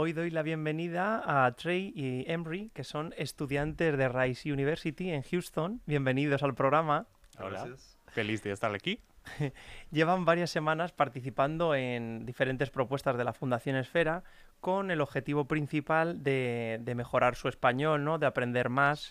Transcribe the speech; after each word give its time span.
Hoy 0.00 0.12
doy 0.12 0.30
la 0.30 0.42
bienvenida 0.42 1.24
a 1.26 1.50
Trey 1.56 1.92
y 1.92 2.24
Emery, 2.30 2.70
que 2.72 2.84
son 2.84 3.12
estudiantes 3.18 3.98
de 3.98 4.08
Rice 4.08 4.52
University 4.52 5.10
en 5.10 5.22
Houston. 5.22 5.82
Bienvenidos 5.86 6.44
al 6.44 6.54
programa. 6.54 7.08
Hola. 7.40 7.66
Feliz 8.06 8.44
de 8.44 8.52
estar 8.52 8.72
aquí. 8.72 9.00
Llevan 9.90 10.24
varias 10.24 10.50
semanas 10.50 10.92
participando 10.92 11.74
en 11.74 12.24
diferentes 12.24 12.70
propuestas 12.70 13.18
de 13.18 13.24
la 13.24 13.32
Fundación 13.32 13.74
Esfera 13.74 14.22
con 14.60 14.92
el 14.92 15.00
objetivo 15.00 15.46
principal 15.46 16.22
de, 16.22 16.80
mejorar 16.94 17.34
su 17.34 17.48
español, 17.48 18.04
¿no? 18.04 18.20
de 18.20 18.26
aprender 18.26 18.68
más, 18.68 19.10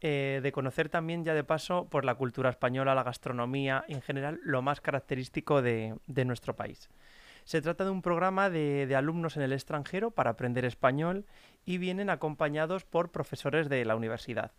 eh, 0.00 0.40
de 0.42 0.50
conocer 0.50 0.88
también 0.88 1.24
ya 1.24 1.34
de 1.34 1.44
paso 1.44 1.88
por 1.88 2.04
la 2.04 2.16
cultura 2.16 2.50
española, 2.50 2.96
la 2.96 3.04
gastronomía, 3.04 3.84
en 3.86 4.02
general 4.02 4.40
lo 4.42 4.62
más 4.62 4.80
característico 4.80 5.62
de 5.62 5.94
nuestro 6.24 6.56
país. 6.56 6.90
Se 7.44 7.60
trata 7.60 7.84
de 7.84 7.90
un 7.90 8.00
programa 8.00 8.48
de, 8.48 8.92
alumnos 8.96 9.36
en 9.36 9.42
el 9.42 9.52
extranjero 9.52 10.10
para 10.10 10.30
aprender 10.30 10.64
español 10.64 11.26
y 11.66 11.76
vienen 11.76 12.08
acompañados 12.08 12.84
por 12.84 13.10
profesores 13.10 13.68
de 13.68 13.84
la 13.84 13.96
universidad. 13.96 14.52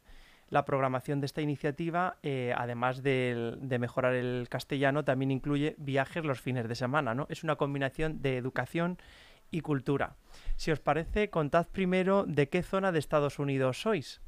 La 0.50 0.66
programación 0.66 1.20
de 1.20 1.26
esta 1.26 1.42
iniciativa, 1.42 2.18
eh, 2.22 2.54
además 2.56 3.02
de, 3.02 3.58
mejorar 3.80 4.14
el 4.14 4.48
castellano, 4.50 5.04
también 5.04 5.32
incluye 5.32 5.76
viajes 5.80 6.24
los 6.24 6.40
fines 6.40 6.68
de 6.68 6.76
semana. 6.76 7.16
¿no? 7.16 7.26
Es 7.30 7.44
una 7.44 7.56
combinación 7.56 8.22
de 8.22 8.38
educación 8.38 9.00
y 9.50 9.62
cultura. 9.62 10.16
Si 10.56 10.72
os 10.72 10.80
parece, 10.80 11.32
contad 11.32 11.68
primero 11.72 12.26
de 12.28 12.50
qué 12.50 12.62
zona 12.62 12.92
de 12.92 13.00
Estados 13.00 13.40
Unidos 13.40 13.82
sois. 13.82 14.22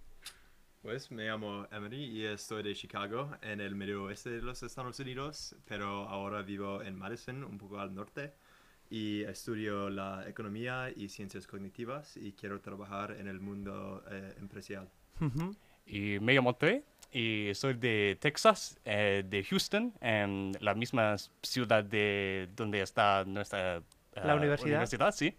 Pues 0.82 1.12
me 1.12 1.26
llamo 1.26 1.68
Emily 1.72 2.06
y 2.06 2.26
estoy 2.26 2.64
de 2.64 2.74
Chicago, 2.74 3.32
en 3.42 3.62
el 3.62 3.76
medio 3.76 4.06
oeste 4.06 4.30
de 4.32 4.42
los 4.42 4.64
Estados 4.64 5.00
Unidos, 5.00 5.56
pero 5.66 6.08
ahora 6.08 6.42
vivo 6.42 6.82
en 6.82 6.96
Madison, 6.96 7.44
un 7.44 7.58
poco 7.58 7.80
al 7.80 7.94
norte 7.94 8.34
y 8.90 9.24
estudio 9.24 9.90
la 9.90 10.28
economía 10.28 10.92
y 10.96 11.10
ciencias 11.10 11.48
cognitivas 11.48 12.18
y 12.18 12.34
quiero 12.34 12.60
trabajar 12.62 13.12
en 13.12 13.28
el 13.28 13.40
mundo 13.40 14.04
eh, 14.10 14.34
empresarial. 14.40 14.90
Y 15.86 16.20
me 16.20 16.34
llamo 16.34 16.56
Trey 16.56 16.84
y 17.12 17.52
soy 17.54 17.74
de 17.76 18.18
Texas, 18.20 18.80
eh, 18.86 19.24
de 19.26 19.44
Houston, 19.44 19.94
en 20.02 20.52
la 20.60 20.74
misma 20.74 21.16
ciudad 21.42 21.84
de 21.84 22.50
donde 22.56 22.82
está 22.82 23.24
nuestra 23.26 23.82
la 24.24 24.36
uh, 24.36 24.38
universidad. 24.38 25.12
sí. 25.12 25.34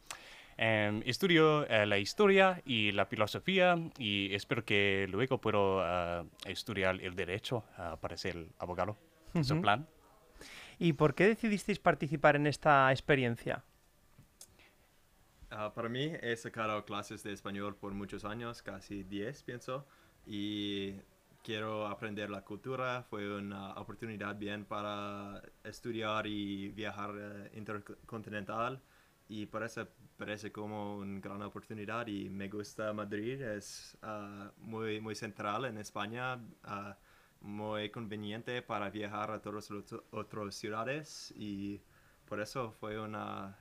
Em, 0.61 1.03
estudio 1.07 1.61
uh, 1.61 1.87
la 1.87 1.99
historia 1.99 2.61
y 2.65 2.91
la 2.91 3.07
filosofía 3.07 3.77
y 3.97 4.35
espero 4.35 4.65
que 4.65 5.07
luego 5.09 5.41
pueda 5.41 6.23
uh, 6.23 6.29
estudiar 6.47 7.01
el 7.01 7.15
derecho 7.15 7.65
para 8.01 8.17
ser 8.17 8.49
abogado. 8.59 8.97
Es 9.35 9.51
un 9.51 9.61
plan. 9.61 9.87
¿Y 10.79 10.93
por 10.93 11.15
qué 11.15 11.27
decidisteis 11.27 11.79
participar 11.79 12.37
en 12.37 12.47
esta 12.47 12.91
experiencia? 12.93 13.65
Ah, 15.51 15.73
para 15.75 15.89
mí 15.89 16.13
he 16.21 16.37
sacado 16.37 16.85
clases 16.85 17.23
de 17.23 17.33
español 17.33 17.75
por 17.75 17.93
muchos 17.93 18.25
años, 18.25 18.63
casi 18.63 19.03
10 19.03 19.43
pienso, 19.43 19.87
y 20.27 20.95
quiero 21.43 21.87
aprender 21.87 22.31
la 22.31 22.43
cultura. 22.43 23.03
Fue 23.09 23.37
una 23.37 23.73
oportunidad 23.75 24.37
bien 24.37 24.65
para 24.65 25.43
estudiar 25.65 26.27
y 26.27 26.69
viajar 26.69 27.15
eh, 27.19 27.51
intercontinental 27.55 28.81
y 29.29 29.47
parece, 29.47 29.87
parece 30.17 30.53
como 30.53 30.99
una 30.99 31.21
gran 31.21 31.43
oportunidad 31.43 32.07
y 32.07 32.29
me 32.31 32.49
gusta 32.49 32.93
Madrid, 32.93 33.41
es 33.43 33.97
ah, 34.03 34.53
muy, 34.59 35.01
muy 35.01 35.15
central 35.15 35.65
en 35.65 35.79
España. 35.79 36.37
Uh, 36.65 36.95
muy 37.41 37.91
conveniente 37.91 38.63
para 38.63 38.91
viajar 38.91 39.31
a 39.31 39.41
todas 39.41 39.71
las 39.71 39.93
otras 40.11 40.55
ciudades 40.55 41.33
y 41.37 41.81
por 42.27 42.41
eso 42.41 42.73
fue 42.73 42.99
una 42.99 43.57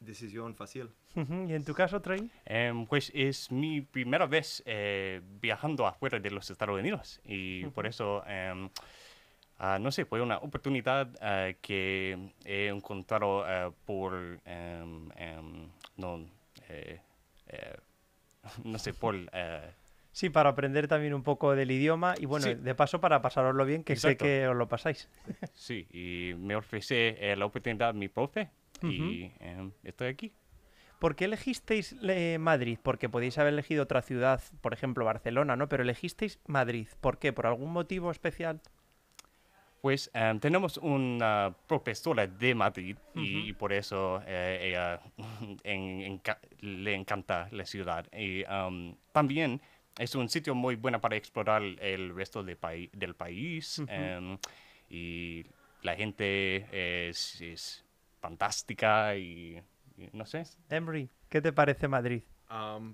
decisión 0.00 0.54
fácil. 0.54 0.90
¿Y 1.14 1.52
en 1.52 1.64
tu 1.64 1.74
caso, 1.74 2.00
Trey? 2.00 2.30
Em, 2.44 2.86
pues 2.86 3.10
es 3.14 3.50
mi 3.50 3.80
primera 3.80 4.26
vez 4.26 4.62
eh, 4.66 5.20
viajando 5.40 5.86
afuera 5.86 6.20
de 6.20 6.30
los 6.30 6.48
Estados 6.50 6.78
Unidos 6.78 7.20
y 7.24 7.66
por 7.66 7.86
eso, 7.86 8.22
em, 8.26 8.70
ah, 9.58 9.78
no 9.80 9.90
sé, 9.90 10.04
fue 10.04 10.22
una 10.22 10.38
oportunidad 10.38 11.08
ah, 11.20 11.52
que 11.60 12.32
he 12.44 12.68
encontrado 12.68 13.44
ah, 13.44 13.72
por, 13.84 14.40
em, 14.44 15.08
no, 15.96 16.24
eh, 16.68 17.00
eh, 17.48 17.76
no 18.64 18.78
sé, 18.78 18.94
por 18.94 19.16
Sí, 20.12 20.30
para 20.30 20.50
aprender 20.50 20.88
también 20.88 21.14
un 21.14 21.22
poco 21.22 21.54
del 21.54 21.70
idioma 21.70 22.14
y 22.18 22.26
bueno, 22.26 22.46
de 22.46 22.74
paso 22.74 23.00
para 23.00 23.22
pasaroslo 23.22 23.64
bien, 23.64 23.84
que 23.84 23.96
sé 23.96 24.16
que 24.16 24.48
os 24.48 24.56
lo 24.56 24.68
pasáis. 24.68 25.08
Sí, 25.54 25.86
y 25.90 26.34
me 26.34 26.56
ofrece 26.56 27.16
eh, 27.20 27.36
la 27.36 27.46
oportunidad 27.46 27.94
mi 27.94 28.08
profe 28.08 28.50
y 28.82 29.30
em, 29.40 29.72
estoy 29.84 30.08
aquí. 30.08 30.32
¿Por 30.98 31.14
qué 31.14 31.26
elegisteis 31.26 31.94
Madrid? 32.40 32.78
Porque 32.82 33.08
podéis 33.08 33.38
haber 33.38 33.52
elegido 33.52 33.84
otra 33.84 34.02
ciudad, 34.02 34.42
por 34.60 34.72
ejemplo 34.72 35.04
Barcelona, 35.04 35.54
¿no? 35.54 35.68
Pero 35.68 35.84
elegisteis 35.84 36.40
Madrid. 36.46 36.88
¿Por 37.00 37.18
qué? 37.18 37.32
¿Por 37.32 37.46
algún 37.46 37.72
motivo 37.72 38.10
especial? 38.10 38.60
Pues 39.80 40.10
em, 40.12 40.40
tenemos 40.40 40.76
una 40.78 41.54
profesora 41.68 42.26
de 42.26 42.54
Madrid 42.54 42.96
y 43.14 43.52
por 43.52 43.72
eso 43.72 44.20
eh, 44.26 44.58
ella 44.60 45.00
le 46.60 46.94
encanta 46.94 47.48
la 47.52 47.64
ciudad. 47.64 48.06
Y 48.12 48.42
em, 48.42 48.96
también 49.12 49.60
es 49.98 50.14
un 50.14 50.28
sitio 50.28 50.54
muy 50.54 50.76
bueno 50.76 51.00
para 51.00 51.16
explorar 51.16 51.62
el 51.62 52.14
resto 52.14 52.42
del 52.42 53.14
país 53.16 53.82
em, 53.88 54.38
y 54.88 55.44
la 55.82 55.96
gente 55.96 57.08
es, 57.08 57.84
fantástica 58.20 59.16
y, 59.16 59.60
no 60.12 60.24
sé. 60.24 60.44
Emery, 60.70 61.08
¿qué 61.28 61.40
te 61.40 61.52
parece 61.52 61.88
Madrid? 61.88 62.22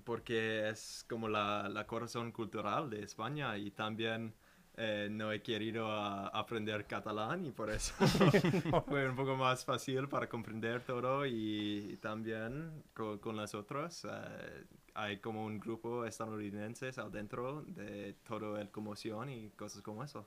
porque 0.03 0.67
es 0.67 1.05
como 1.07 1.29
la, 1.29 1.69
la, 1.69 1.87
corazón 1.87 2.33
cultural 2.33 2.89
de 2.89 3.03
España 3.03 3.57
y 3.57 3.71
también 3.71 4.33
eh, 4.77 5.07
no 5.09 5.31
he 5.31 5.41
querido 5.41 5.89
aprender 5.89 6.85
catalán 6.85 7.45
y 7.45 7.51
por 7.51 7.69
eso 7.69 7.93
fue 8.87 9.07
un 9.09 9.15
poco 9.15 9.37
más 9.37 9.63
fácil 9.63 10.09
para 10.09 10.27
comprender 10.27 10.81
todo 10.81 11.25
y, 11.25 11.97
también 12.01 12.83
con, 12.93 13.37
las 13.37 13.55
otras. 13.55 14.05
Eh, 14.05 14.65
hay 14.95 15.17
como 15.17 15.45
un 15.45 15.59
grupo 15.59 16.05
estadounidense 16.05 16.89
adentro 16.97 17.63
de 17.67 18.15
todo 18.23 18.57
el 18.57 18.69
conmoción 18.69 19.29
y 19.29 19.49
cosas 19.49 19.81
como 19.81 20.03
eso. 20.03 20.25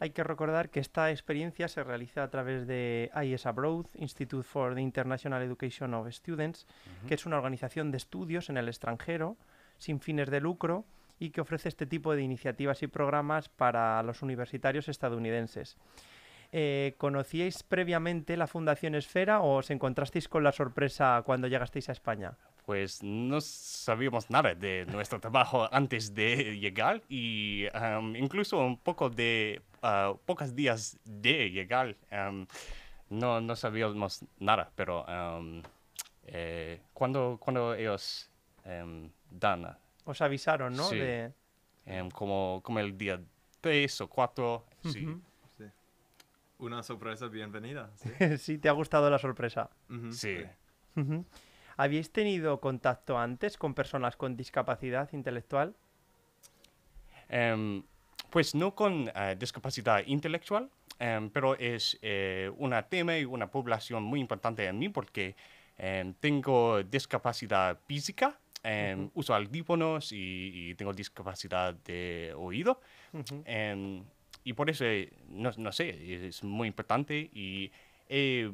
Hay 0.00 0.10
que 0.10 0.24
recordar 0.24 0.70
que 0.70 0.80
esta 0.80 1.10
experiencia 1.12 1.68
se 1.68 1.84
realiza 1.84 2.24
a 2.24 2.30
través 2.30 2.66
de 2.66 3.10
IS 3.22 3.46
Abroad, 3.46 3.86
Institute 3.94 4.42
for 4.42 4.74
the 4.74 4.80
International 4.80 5.40
Education 5.40 5.94
of 5.94 6.08
Students, 6.10 6.66
que 7.06 7.14
es 7.14 7.26
una 7.26 7.36
organización 7.36 7.92
de 7.92 7.98
estudios 7.98 8.50
en 8.50 8.56
el 8.56 8.68
extranjero 8.68 9.36
sin 9.78 10.00
fines 10.00 10.30
de 10.30 10.40
lucro 10.40 10.84
y 11.20 11.30
que 11.30 11.40
ofrece 11.40 11.68
este 11.68 11.86
tipo 11.86 12.14
de 12.14 12.22
iniciativas 12.22 12.82
y 12.82 12.88
programas 12.88 13.48
para 13.48 14.02
los 14.02 14.22
universitarios 14.22 14.88
estadounidenses. 14.88 15.76
Eh, 16.50 16.94
¿Conocíais 16.98 17.62
previamente 17.62 18.36
la 18.36 18.48
Fundación 18.48 18.96
Esfera 18.96 19.40
o 19.40 19.58
os 19.58 19.70
encontrasteis 19.70 20.28
con 20.28 20.42
la 20.42 20.52
sorpresa 20.52 21.22
cuando 21.24 21.46
llegasteis 21.46 21.88
a 21.88 21.92
España? 21.92 22.36
Pues 22.64 23.02
no 23.02 23.40
sabíamos 23.40 24.30
nada 24.30 24.54
de 24.54 24.86
nuestro 24.86 25.20
trabajo 25.20 25.68
antes 25.72 26.14
de 26.14 26.58
llegar 26.58 27.02
y 27.08 27.66
um, 27.74 28.16
incluso 28.16 28.58
un 28.58 28.78
poco 28.78 29.10
de 29.10 29.60
uh, 29.82 30.16
pocos 30.24 30.54
días 30.54 30.98
de 31.04 31.50
llegar 31.50 31.96
um, 32.10 32.46
no, 33.10 33.40
no 33.40 33.56
sabíamos 33.56 34.24
nada, 34.38 34.70
pero 34.74 35.04
um, 35.04 35.62
eh, 36.26 36.80
cuando, 36.92 37.38
cuando 37.40 37.74
ellos 37.74 38.30
em, 38.64 39.10
dan... 39.30 39.76
Os 40.04 40.20
avisaron, 40.20 40.74
¿no? 40.74 40.84
Sí. 40.84 40.98
De... 40.98 41.32
em, 41.86 42.10
como, 42.10 42.60
como 42.62 42.78
el 42.78 42.96
día 42.96 43.20
3 43.60 44.00
o 44.02 44.08
4, 44.08 44.64
sí. 44.82 45.06
Ujú. 45.06 45.20
Sí. 45.56 45.64
Una 46.58 46.82
sorpresa 46.82 47.28
bienvenida. 47.28 47.90
Sí. 47.96 48.10
sí, 48.38 48.58
te 48.58 48.68
ha 48.68 48.72
gustado 48.72 49.08
la 49.10 49.18
sorpresa. 49.18 49.70
Ujú, 49.88 50.12
Sí. 50.12 50.44
Ujú. 50.96 51.24
¿Habéis 51.76 52.10
tenido 52.10 52.60
contacto 52.60 53.18
antes 53.18 53.58
con 53.58 53.74
personas 53.74 54.16
con 54.16 54.36
discapacidad 54.36 55.12
intelectual? 55.12 55.74
Em, 57.28 57.82
pues 58.30 58.54
no 58.54 58.74
con 58.74 59.10
eh, 59.14 59.36
discapacidad 59.38 60.04
intelectual, 60.06 60.70
em, 60.98 61.30
pero 61.30 61.56
es 61.56 61.98
eh, 62.02 62.50
un 62.58 62.74
tema 62.88 63.18
y 63.18 63.24
una 63.24 63.50
población 63.50 64.02
muy 64.02 64.20
importante 64.20 64.64
en 64.66 64.78
mí 64.78 64.88
porque 64.88 65.34
em, 65.78 66.14
tengo 66.14 66.82
discapacidad 66.82 67.78
física, 67.86 68.38
em, 68.62 69.10
uso 69.14 69.34
audífonos 69.34 70.12
y, 70.12 70.70
y 70.70 70.74
tengo 70.74 70.92
discapacidad 70.92 71.74
de 71.74 72.32
oído. 72.36 72.80
Ujú. 73.12 73.42
Em, 73.44 74.04
y 74.44 74.52
por 74.52 74.70
eso, 74.70 74.84
eh, 74.84 75.12
no, 75.28 75.50
no 75.56 75.72
sé, 75.72 76.26
es 76.28 76.44
muy 76.44 76.68
importante 76.68 77.30
y 77.32 77.72
he 78.08 78.52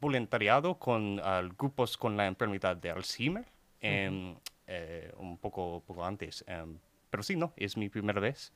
voluntariado 0.00 0.78
con 0.78 1.16
grupos 1.58 1.96
con 1.96 2.16
la 2.16 2.26
enfermedad 2.26 2.76
de 2.76 2.90
Alzheimer 2.90 3.44
eh, 3.80 5.12
un 5.16 5.38
poco, 5.38 5.82
poco 5.86 6.04
antes. 6.04 6.44
em, 6.46 6.78
pero 7.10 7.22
sí, 7.22 7.34
no, 7.36 7.52
es 7.56 7.76
mi 7.76 7.88
primera 7.88 8.20
vez. 8.20 8.52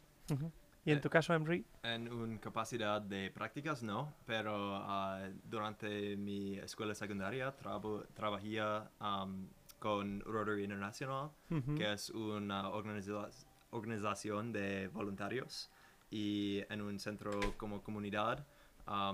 ¿Y 0.85 0.93
en 0.93 1.01
tu 1.01 1.09
caso, 1.11 1.35
Emery? 1.35 1.65
En 1.83 2.13
una 2.13 2.39
capacidad 2.41 3.01
de 3.01 3.31
prácticas 3.31 3.83
no, 3.83 4.13
pero 4.27 4.77
ah, 4.77 5.29
durante 5.45 6.17
mi 6.17 6.59
escuela 6.59 6.95
secundaria 6.95 7.57
trabo- 7.57 8.05
trabajé 8.15 8.61
am, 9.01 9.49
con 9.79 10.21
Rotary 10.21 10.65
International, 10.65 11.31
que 11.77 11.93
es 11.93 12.11
una 12.11 12.69
organiza- 12.71 13.31
organización 13.71 14.53
de 14.53 14.89
voluntarios 14.89 15.71
y 16.11 16.63
en 16.71 16.81
un 16.83 16.99
centro 17.01 17.33
como 17.57 17.83
comunidad 17.83 18.47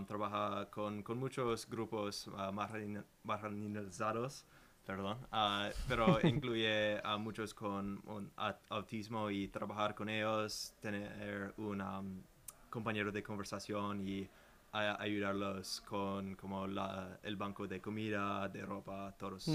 trabaja 0.06 0.68
con, 0.70 1.02
con 1.02 1.18
muchos 1.18 1.68
grupos 1.68 2.28
ah, 2.36 2.50
margin- 2.52 3.04
marginalizados, 3.22 4.44
perdón, 4.86 5.18
ah, 5.32 5.70
pero 5.88 6.18
incluye 6.26 7.00
a 7.04 7.16
muchos 7.16 7.54
con 7.54 8.00
un 8.06 8.30
autismo 8.68 9.30
y 9.30 9.48
trabajar 9.48 9.94
con 9.94 10.08
ellos, 10.08 10.74
tener 10.80 11.54
un 11.58 12.24
compañero 12.68 13.12
de 13.12 13.22
conversación 13.22 14.06
y 14.06 14.28
a- 14.72 15.00
ayudarlos 15.02 15.80
con 15.82 16.34
como 16.36 16.66
la, 16.66 17.18
el 17.22 17.36
banco 17.36 17.66
de 17.66 17.80
comida, 17.80 18.48
de 18.48 18.64
ropa, 18.64 19.14
todos. 19.18 19.48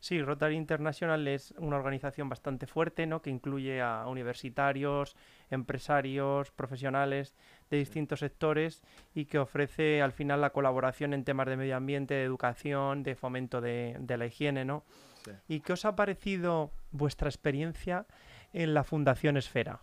Sí, 0.00 0.22
Rotary 0.22 0.56
International 0.56 1.28
es 1.28 1.50
una 1.58 1.76
organización 1.76 2.30
bastante 2.30 2.66
fuerte, 2.66 3.06
¿no? 3.06 3.20
Que 3.20 3.28
incluye 3.28 3.82
a 3.82 4.06
universitarios, 4.08 5.14
empresarios, 5.50 6.50
profesionales 6.50 7.34
de 7.70 7.78
distintos 7.78 8.20
sectores 8.20 8.82
y 9.14 9.24
que 9.24 9.38
ofrece 9.38 10.02
al 10.02 10.12
final 10.12 10.40
la 10.40 10.50
colaboración 10.50 11.12
en 11.14 11.24
temas 11.24 11.46
de 11.46 11.56
medio 11.56 11.76
ambiente, 11.76 12.14
de 12.14 12.24
educación, 12.24 13.02
de 13.02 13.14
fomento 13.14 13.60
de, 13.60 13.96
de 13.98 14.16
la 14.16 14.26
higiene, 14.26 14.64
¿no? 14.64 14.84
Sí. 15.24 15.32
¿Y 15.48 15.60
qué 15.60 15.72
os 15.72 15.84
ha 15.84 15.96
parecido 15.96 16.70
vuestra 16.92 17.28
experiencia 17.28 18.06
en 18.52 18.74
la 18.74 18.84
Fundación 18.84 19.36
Esfera? 19.36 19.80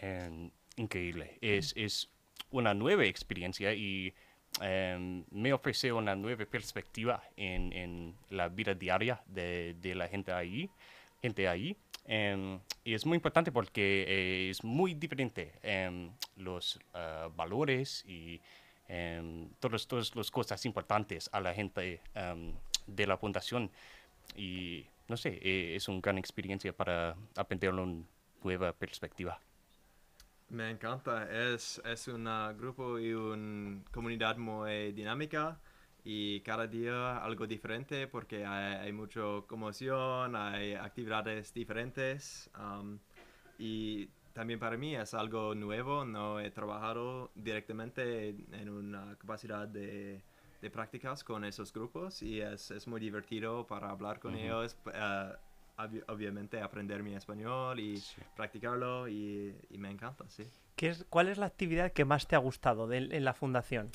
Em, 0.00 0.50
increíble. 0.76 1.38
Es, 1.40 1.74
es 1.76 2.10
una 2.50 2.74
nueva 2.74 3.04
experiencia 3.04 3.74
y 3.74 4.14
em, 4.60 5.24
me 5.30 5.52
ofrece 5.52 5.92
una 5.92 6.14
nueva 6.16 6.46
perspectiva 6.46 7.22
en, 7.36 7.72
en 7.72 8.14
la 8.30 8.48
vida 8.48 8.74
diaria 8.74 9.20
de, 9.26 9.74
de 9.80 9.94
la 9.94 10.08
gente 10.08 10.32
ahí. 10.32 10.70
Gente 11.20 11.48
ahí. 11.48 11.76
Em, 12.04 12.60
y 12.84 12.94
es 12.94 13.06
muy 13.06 13.16
importante 13.16 13.52
porque 13.52 14.04
eh, 14.08 14.50
es 14.50 14.64
muy 14.64 14.94
diferente 14.94 15.52
em, 15.62 16.10
los 16.36 16.80
ah, 16.94 17.28
valores 17.36 18.04
y 18.06 18.40
em, 18.88 19.48
todas, 19.60 19.86
todas 19.86 20.14
las 20.16 20.30
cosas 20.30 20.64
importantes 20.66 21.28
a 21.32 21.40
la 21.40 21.54
gente 21.54 22.00
de 22.86 23.06
la 23.06 23.16
fundación. 23.16 23.70
Y 24.36 24.86
no 25.08 25.16
sé, 25.16 25.38
eh, 25.42 25.76
es 25.76 25.88
una 25.88 26.00
gran 26.00 26.18
experiencia 26.18 26.72
para 26.72 27.16
aprender 27.36 27.72
una 27.72 28.04
nueva 28.42 28.72
perspectiva. 28.72 29.38
Me 30.48 30.70
encanta, 30.70 31.28
es, 31.30 31.80
es 31.84 32.08
un 32.08 32.24
grupo 32.58 32.98
y 32.98 33.12
una 33.12 33.82
comunidad 33.92 34.36
muy 34.36 34.92
dinámica 34.92 35.60
y 36.04 36.40
cada 36.40 36.66
día 36.66 37.18
algo 37.18 37.46
diferente 37.46 38.06
porque 38.06 38.44
hay, 38.46 38.76
hay 38.86 38.92
mucha 38.92 39.20
conmoción, 39.46 40.34
hay 40.36 40.74
actividades 40.74 41.52
diferentes 41.54 42.50
am, 42.54 42.98
y 43.58 44.06
también 44.32 44.58
para 44.58 44.76
mí 44.76 44.94
es 44.96 45.12
algo 45.14 45.54
nuevo, 45.54 46.04
no 46.04 46.40
he 46.40 46.50
trabajado 46.50 47.30
directamente 47.34 48.28
en 48.52 48.68
una 48.70 49.16
capacidad 49.18 49.66
de, 49.68 50.22
de 50.62 50.70
prácticas 50.70 51.24
con 51.24 51.44
esos 51.44 51.72
grupos 51.72 52.22
y 52.22 52.40
es, 52.40 52.70
es 52.70 52.86
muy 52.86 53.00
divertido 53.00 53.66
para 53.66 53.90
hablar 53.90 54.20
con 54.20 54.34
Ujú. 54.34 54.44
ellos, 54.44 54.74
p- 54.76 54.92
ah, 54.94 55.36
obvi- 55.76 56.04
obviamente 56.08 56.60
aprender 56.60 57.02
mi 57.02 57.14
español 57.14 57.78
y 57.80 57.96
Sí. 57.98 58.20
practicarlo 58.36 59.08
y, 59.08 59.54
y 59.68 59.78
me 59.78 59.90
encanta, 59.90 60.28
sí. 60.30 60.44
¿Qué 60.76 60.88
es, 60.88 61.04
¿Cuál 61.10 61.28
es 61.28 61.36
la 61.36 61.46
actividad 61.46 61.92
que 61.92 62.04
más 62.06 62.26
te 62.26 62.36
ha 62.36 62.38
gustado 62.38 62.86
de- 62.86 62.98
en 62.98 63.24
la 63.24 63.34
Fundación? 63.34 63.90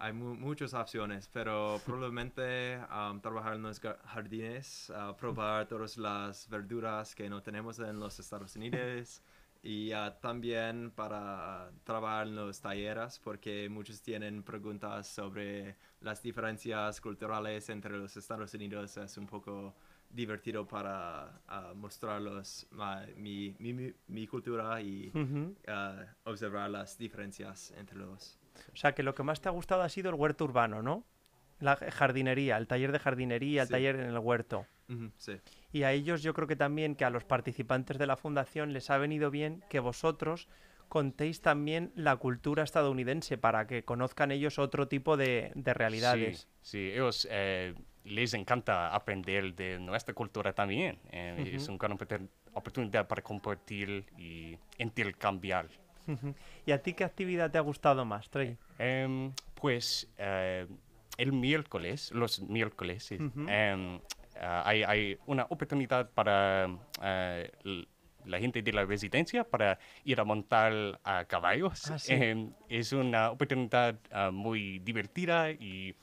Hay 0.00 0.12
mu- 0.12 0.34
muchas 0.36 0.74
opciones, 0.74 1.28
pero 1.32 1.80
probablemente 1.84 2.78
um, 2.90 3.20
trabajar 3.20 3.54
en 3.54 3.62
los 3.62 3.80
jardines, 3.80 4.90
uh, 4.90 5.14
probar 5.16 5.66
todas 5.66 5.96
las 5.96 6.48
verduras 6.48 7.14
que 7.14 7.28
no 7.28 7.42
tenemos 7.42 7.78
en 7.80 7.98
los 7.98 8.18
Estados 8.20 8.54
Unidos 8.56 9.22
y 9.62 9.92
uh, 9.92 10.12
también 10.20 10.92
para 10.92 11.70
trabajar 11.82 12.28
en 12.28 12.36
los 12.36 12.60
talleres 12.60 13.18
porque 13.18 13.68
muchos 13.68 14.00
tienen 14.00 14.44
preguntas 14.44 15.08
sobre 15.08 15.76
las 16.00 16.22
diferencias 16.22 17.00
culturales 17.00 17.68
entre 17.68 17.98
los 17.98 18.16
Estados 18.16 18.54
Unidos. 18.54 18.96
Es 18.96 19.16
un 19.18 19.26
poco 19.26 19.74
divertido 20.10 20.66
para 20.66 21.40
uh, 21.50 21.74
mostrarlos 21.74 22.66
ma- 22.70 23.04
mi, 23.16 23.54
mi, 23.58 23.72
mi- 23.72 23.94
mi 24.06 24.26
cultura 24.28 24.80
y 24.80 25.10
uh, 25.66 26.04
observar 26.30 26.70
las 26.70 26.96
diferencias 26.96 27.72
entre 27.72 27.98
los. 27.98 28.38
O 28.72 28.76
sea, 28.76 28.92
que 28.94 29.02
lo 29.02 29.14
que 29.14 29.22
más 29.22 29.40
te 29.40 29.48
ha 29.48 29.52
gustado 29.52 29.82
ha 29.82 29.88
sido 29.88 30.10
el 30.10 30.16
huerto 30.16 30.44
urbano, 30.44 30.82
¿no? 30.82 31.04
La 31.60 31.76
jardinería, 31.76 32.56
el 32.56 32.66
taller 32.66 32.92
de 32.92 32.98
jardinería, 32.98 33.62
el 33.62 33.68
Sí. 33.68 33.72
taller 33.72 33.96
en 33.96 34.10
el 34.10 34.18
huerto. 34.18 34.66
Sí. 35.18 35.32
Y 35.72 35.82
a 35.82 35.92
ellos 35.92 36.22
yo 36.22 36.32
creo 36.32 36.46
que 36.48 36.56
también 36.56 36.94
que 36.94 37.04
a 37.04 37.10
los 37.10 37.24
participantes 37.24 37.98
de 37.98 38.06
la 38.06 38.16
fundación 38.16 38.72
les 38.72 38.88
ha 38.90 38.96
venido 38.98 39.30
bien 39.30 39.62
que 39.68 39.80
vosotros 39.80 40.48
contéis 40.88 41.42
también 41.42 41.92
la 41.94 42.16
cultura 42.16 42.62
estadounidense 42.62 43.36
para 43.36 43.66
que 43.66 43.82
conozcan 43.84 44.30
ellos 44.32 44.58
otro 44.58 44.88
tipo 44.88 45.18
de, 45.18 45.52
de 45.54 45.74
realidades. 45.74 46.48
Sí, 46.62 46.78
sí, 46.78 46.78
ellos 46.92 47.28
eh, 47.30 47.74
les 48.04 48.32
encanta 48.32 48.94
aprender 48.94 49.54
de 49.54 49.78
nuestra 49.78 50.14
cultura 50.14 50.54
también. 50.54 50.98
eh, 51.10 51.50
Es 51.54 51.68
una 51.68 51.76
gran 51.76 51.98
oportun- 51.98 52.30
oportunidad 52.54 53.06
para 53.06 53.20
compartir 53.20 54.06
y 54.16 54.56
intercambiar. 54.78 55.68
¿Y 56.66 56.72
a 56.72 56.82
ti 56.82 56.94
qué 56.94 57.04
actividad 57.04 57.50
te 57.50 57.58
ha 57.58 57.62
gustado 57.62 58.04
más, 58.04 58.28
Trey? 58.30 58.56
Em, 58.78 59.32
pues 59.54 60.08
eh, 60.18 60.66
el 61.16 61.32
miércoles, 61.32 62.10
los 62.12 62.40
miércoles, 62.40 63.04
sí, 63.04 63.16
Ujú. 63.16 63.48
em, 63.48 64.00
ah, 64.40 64.62
hay, 64.64 64.82
hay 64.84 65.18
una 65.26 65.46
oportunidad 65.50 66.10
para 66.10 66.68
eh, 67.02 67.50
la 68.24 68.38
gente 68.38 68.62
de 68.62 68.72
la 68.72 68.84
residencia 68.84 69.44
para 69.44 69.78
ir 70.04 70.20
a 70.20 70.24
montar 70.24 71.00
a 71.02 71.24
caballos. 71.24 71.90
Ah, 71.90 71.98
sí. 71.98 72.14
Em, 72.14 72.52
es 72.68 72.92
una 72.92 73.30
oportunidad 73.30 73.98
ah, 74.10 74.30
muy 74.30 74.78
divertida 74.80 75.50
y 75.50 75.94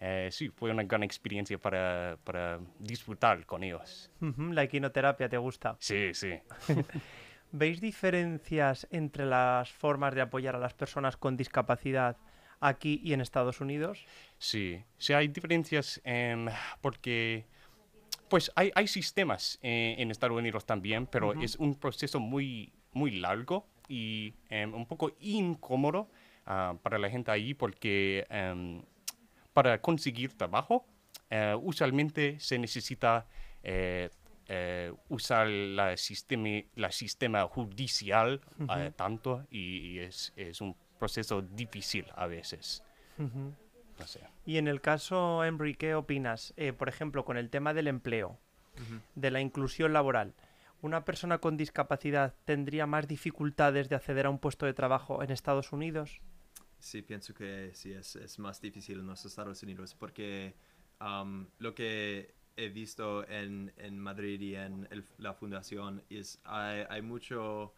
eh, 0.00 0.28
sí, 0.30 0.48
fue 0.50 0.70
una 0.70 0.84
gran 0.84 1.02
experiencia 1.02 1.58
para, 1.58 2.18
para 2.24 2.60
disfrutar 2.78 3.44
con 3.46 3.62
ellos. 3.64 4.10
Ujú, 4.20 4.52
La 4.52 4.62
equinoterapia 4.62 5.28
te 5.28 5.38
gusta. 5.38 5.76
Sí, 5.80 6.14
sí. 6.14 6.34
¿Veis 7.50 7.80
diferencias 7.80 8.86
entre 8.90 9.24
las 9.24 9.70
formas 9.70 10.14
de 10.14 10.20
apoyar 10.20 10.54
a 10.56 10.58
las 10.58 10.74
personas 10.74 11.16
con 11.16 11.36
discapacidad 11.36 12.16
aquí 12.60 13.00
y 13.02 13.14
en 13.14 13.20
Estados 13.20 13.60
Unidos? 13.60 14.04
Sí, 14.38 14.84
sí 14.98 15.14
hay 15.14 15.28
diferencias 15.28 16.00
em, 16.04 16.46
porque 16.82 17.46
pues 18.28 18.52
hay, 18.54 18.70
hay 18.74 18.86
sistemas 18.86 19.58
eh, 19.62 19.96
en 19.98 20.10
Estados 20.10 20.36
Unidos 20.36 20.66
también, 20.66 21.06
pero 21.06 21.32
es 21.40 21.56
un 21.56 21.74
proceso 21.74 22.20
muy, 22.20 22.72
muy 22.92 23.12
largo 23.12 23.66
y 23.88 24.34
em, 24.50 24.74
un 24.74 24.84
poco 24.84 25.12
incómodo 25.20 26.10
ah, 26.44 26.74
para 26.82 26.98
la 26.98 27.08
gente 27.08 27.30
ahí 27.30 27.54
porque 27.54 28.26
em, 28.28 28.82
para 29.54 29.80
conseguir 29.80 30.36
trabajo 30.36 30.84
eh, 31.30 31.56
usualmente 31.62 32.38
se 32.40 32.58
necesita 32.58 33.26
eh, 34.48 34.92
usar 35.10 35.46
la 35.46 35.96
sistema, 35.98 36.48
la 36.74 36.90
sistema 36.90 37.46
judicial 37.46 38.40
eh, 38.76 38.92
tanto 38.96 39.46
y, 39.50 39.76
y 39.76 39.98
es, 39.98 40.32
es 40.36 40.62
un 40.62 40.74
proceso 40.98 41.42
difícil 41.42 42.06
a 42.14 42.26
veces. 42.26 42.82
Y 44.46 44.56
en 44.58 44.68
el 44.68 44.80
caso, 44.80 45.44
Embry, 45.44 45.74
¿qué 45.74 45.94
opinas? 45.94 46.54
Eh, 46.56 46.72
por 46.72 46.88
ejemplo, 46.88 47.24
con 47.24 47.36
el 47.36 47.50
tema 47.50 47.74
del 47.74 47.88
empleo, 47.88 48.38
de 49.14 49.30
la 49.30 49.40
inclusión 49.40 49.92
laboral. 49.92 50.34
¿Una 50.80 51.04
persona 51.04 51.38
con 51.38 51.56
discapacidad 51.56 52.34
tendría 52.44 52.86
más 52.86 53.08
dificultades 53.08 53.88
de 53.88 53.96
acceder 53.96 54.26
a 54.26 54.30
un 54.30 54.38
puesto 54.38 54.66
de 54.66 54.72
trabajo 54.72 55.22
en 55.22 55.30
Estados 55.30 55.72
Unidos? 55.72 56.20
Sí, 56.78 57.02
pienso 57.02 57.34
que 57.34 57.72
sí 57.74 57.92
es, 57.92 58.14
es 58.14 58.38
más 58.38 58.60
difícil 58.60 59.00
en 59.00 59.08
los 59.08 59.24
Estados 59.24 59.62
Unidos 59.64 59.96
porque 59.96 60.54
lo 61.58 61.74
que 61.74 62.34
he 62.58 62.68
visto 62.70 63.26
en, 63.28 63.72
en 63.78 63.98
Madrid 63.98 64.40
y 64.40 64.54
en 64.56 64.86
el- 64.90 65.04
la 65.18 65.34
fundación 65.34 66.02
es 66.10 66.40
hay, 66.44 66.84
hay 66.88 67.02
mucho 67.02 67.74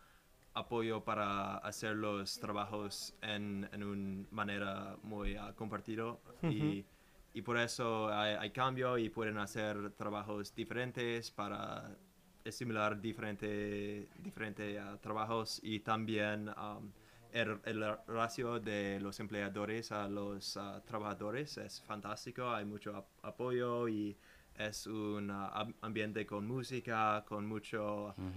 apoyo 0.55 1.05
para 1.05 1.59
hacer 1.59 1.97
los 1.97 2.39
trabajos 2.41 3.15
en, 3.23 3.69
en 3.73 3.83
una 3.85 4.27
manera 4.31 4.97
muy 5.03 5.37
ah, 5.37 5.55
compartido. 5.57 6.21
Y, 6.49 6.85
y 7.33 7.43
por 7.43 7.59
eso 7.59 8.09
hay, 8.13 8.35
hay 8.39 8.51
cambio 8.51 8.99
y 8.99 9.09
pueden 9.11 9.39
hacer 9.39 9.93
trabajos 9.93 10.55
diferentes 10.55 11.31
para 11.31 11.97
estimular 12.45 13.01
diferentes 13.01 14.09
diferente, 14.23 14.79
trabajos. 15.01 15.61
Y 15.63 15.81
también 15.81 16.51
am, 16.57 16.93
el, 17.33 17.61
el 17.65 17.97
ratio 18.09 18.59
de 18.61 18.99
los 19.01 19.21
empleadores 19.21 19.93
a 19.93 20.09
los 20.09 20.57
ah, 20.57 20.83
trabajadores 20.85 21.57
es 21.59 21.81
fantástico, 21.83 22.51
hay 22.51 22.65
mucho 22.65 22.97
ap- 22.97 23.25
apoyo 23.25 23.89
y 23.89 24.17
es 24.57 24.87
un 24.87 25.31
ah, 25.31 25.49
am- 25.49 25.75
ambiente 25.81 26.27
con 26.27 26.47
música, 26.47 27.25
con 27.27 27.47
mucha 27.47 27.79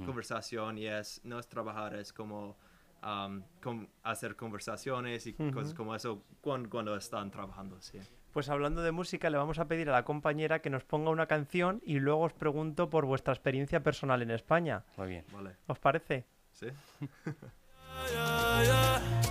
conversación 0.05 0.77
y 0.77 0.87
es, 0.87 1.21
no 1.23 1.39
es 1.39 1.47
trabajar, 1.47 1.95
es 1.95 2.13
como 2.13 2.57
am, 3.01 3.43
con- 3.61 3.89
hacer 4.03 4.35
conversaciones 4.35 5.27
y 5.27 5.33
cosas 5.33 5.73
como 5.73 5.95
eso 5.95 6.23
cuando, 6.41 6.69
cuando 6.69 6.95
están 6.95 7.31
trabajando, 7.31 7.79
sí. 7.81 7.99
Pues 8.31 8.49
hablando 8.49 8.81
de 8.81 8.91
música, 8.91 9.29
le 9.29 9.37
vamos 9.37 9.59
a 9.59 9.67
pedir 9.67 9.89
a 9.89 9.93
la 9.93 10.03
compañera 10.05 10.59
que 10.59 10.71
nos 10.71 10.83
ponga 10.83 11.11
una 11.11 11.27
canción 11.27 11.81
y 11.85 11.99
luego 11.99 12.21
os 12.21 12.33
pregunto 12.33 12.89
por 12.89 13.05
vuestra 13.05 13.31
experiencia 13.33 13.83
personal 13.83 14.23
en 14.23 14.31
España. 14.31 14.83
Muy 14.97 15.07
bien. 15.07 15.25
Vale, 15.31 15.55
¿Os 15.67 15.77
parece? 15.77 16.25
¿sí? 16.51 16.67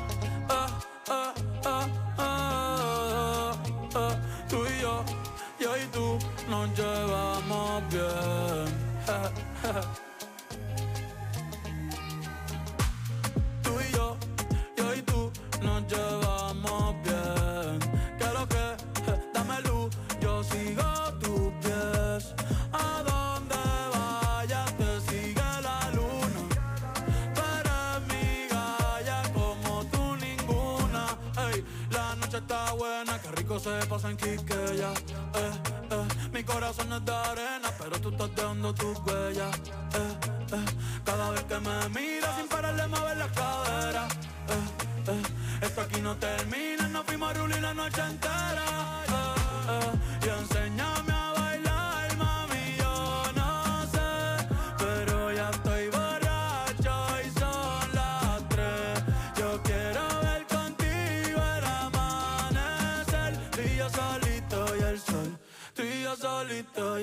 se 33.63 33.87
pasa 33.87 34.11
en 34.11 34.17
Quiqueya. 34.17 34.91
Eh, 34.91 35.53
eh, 35.91 36.09
mi 36.33 36.43
corazón 36.43 36.93
es 36.93 37.05
de 37.05 37.15
arena, 37.15 37.71
pero 37.79 38.01
tú 38.01 38.09
estás 38.11 38.35
dejando 38.35 38.75
tus 38.75 38.99
huellas. 39.07 39.57
Eh, 39.95 40.57
eh, 40.57 40.65
cada 41.05 41.31
vez 41.31 41.45
que 41.45 41.59
me 41.61 41.89
miras 41.91 42.37
sin 42.37 42.49
pararle 42.49 42.89
mover 42.89 43.17
la 43.17 43.29
cadera. 43.29 44.09
Eh, 44.55 45.13
eh, 45.13 45.67
esto 45.67 45.81
aquí 45.81 46.01
no 46.01 46.17
termina, 46.17 46.89
nos 46.89 47.05
fuimos 47.05 47.33
a 47.33 47.61
la 47.61 47.75
noche 47.75 48.01
entera. 48.01 48.65
Eh, 49.09 49.93
eh, 50.25 50.52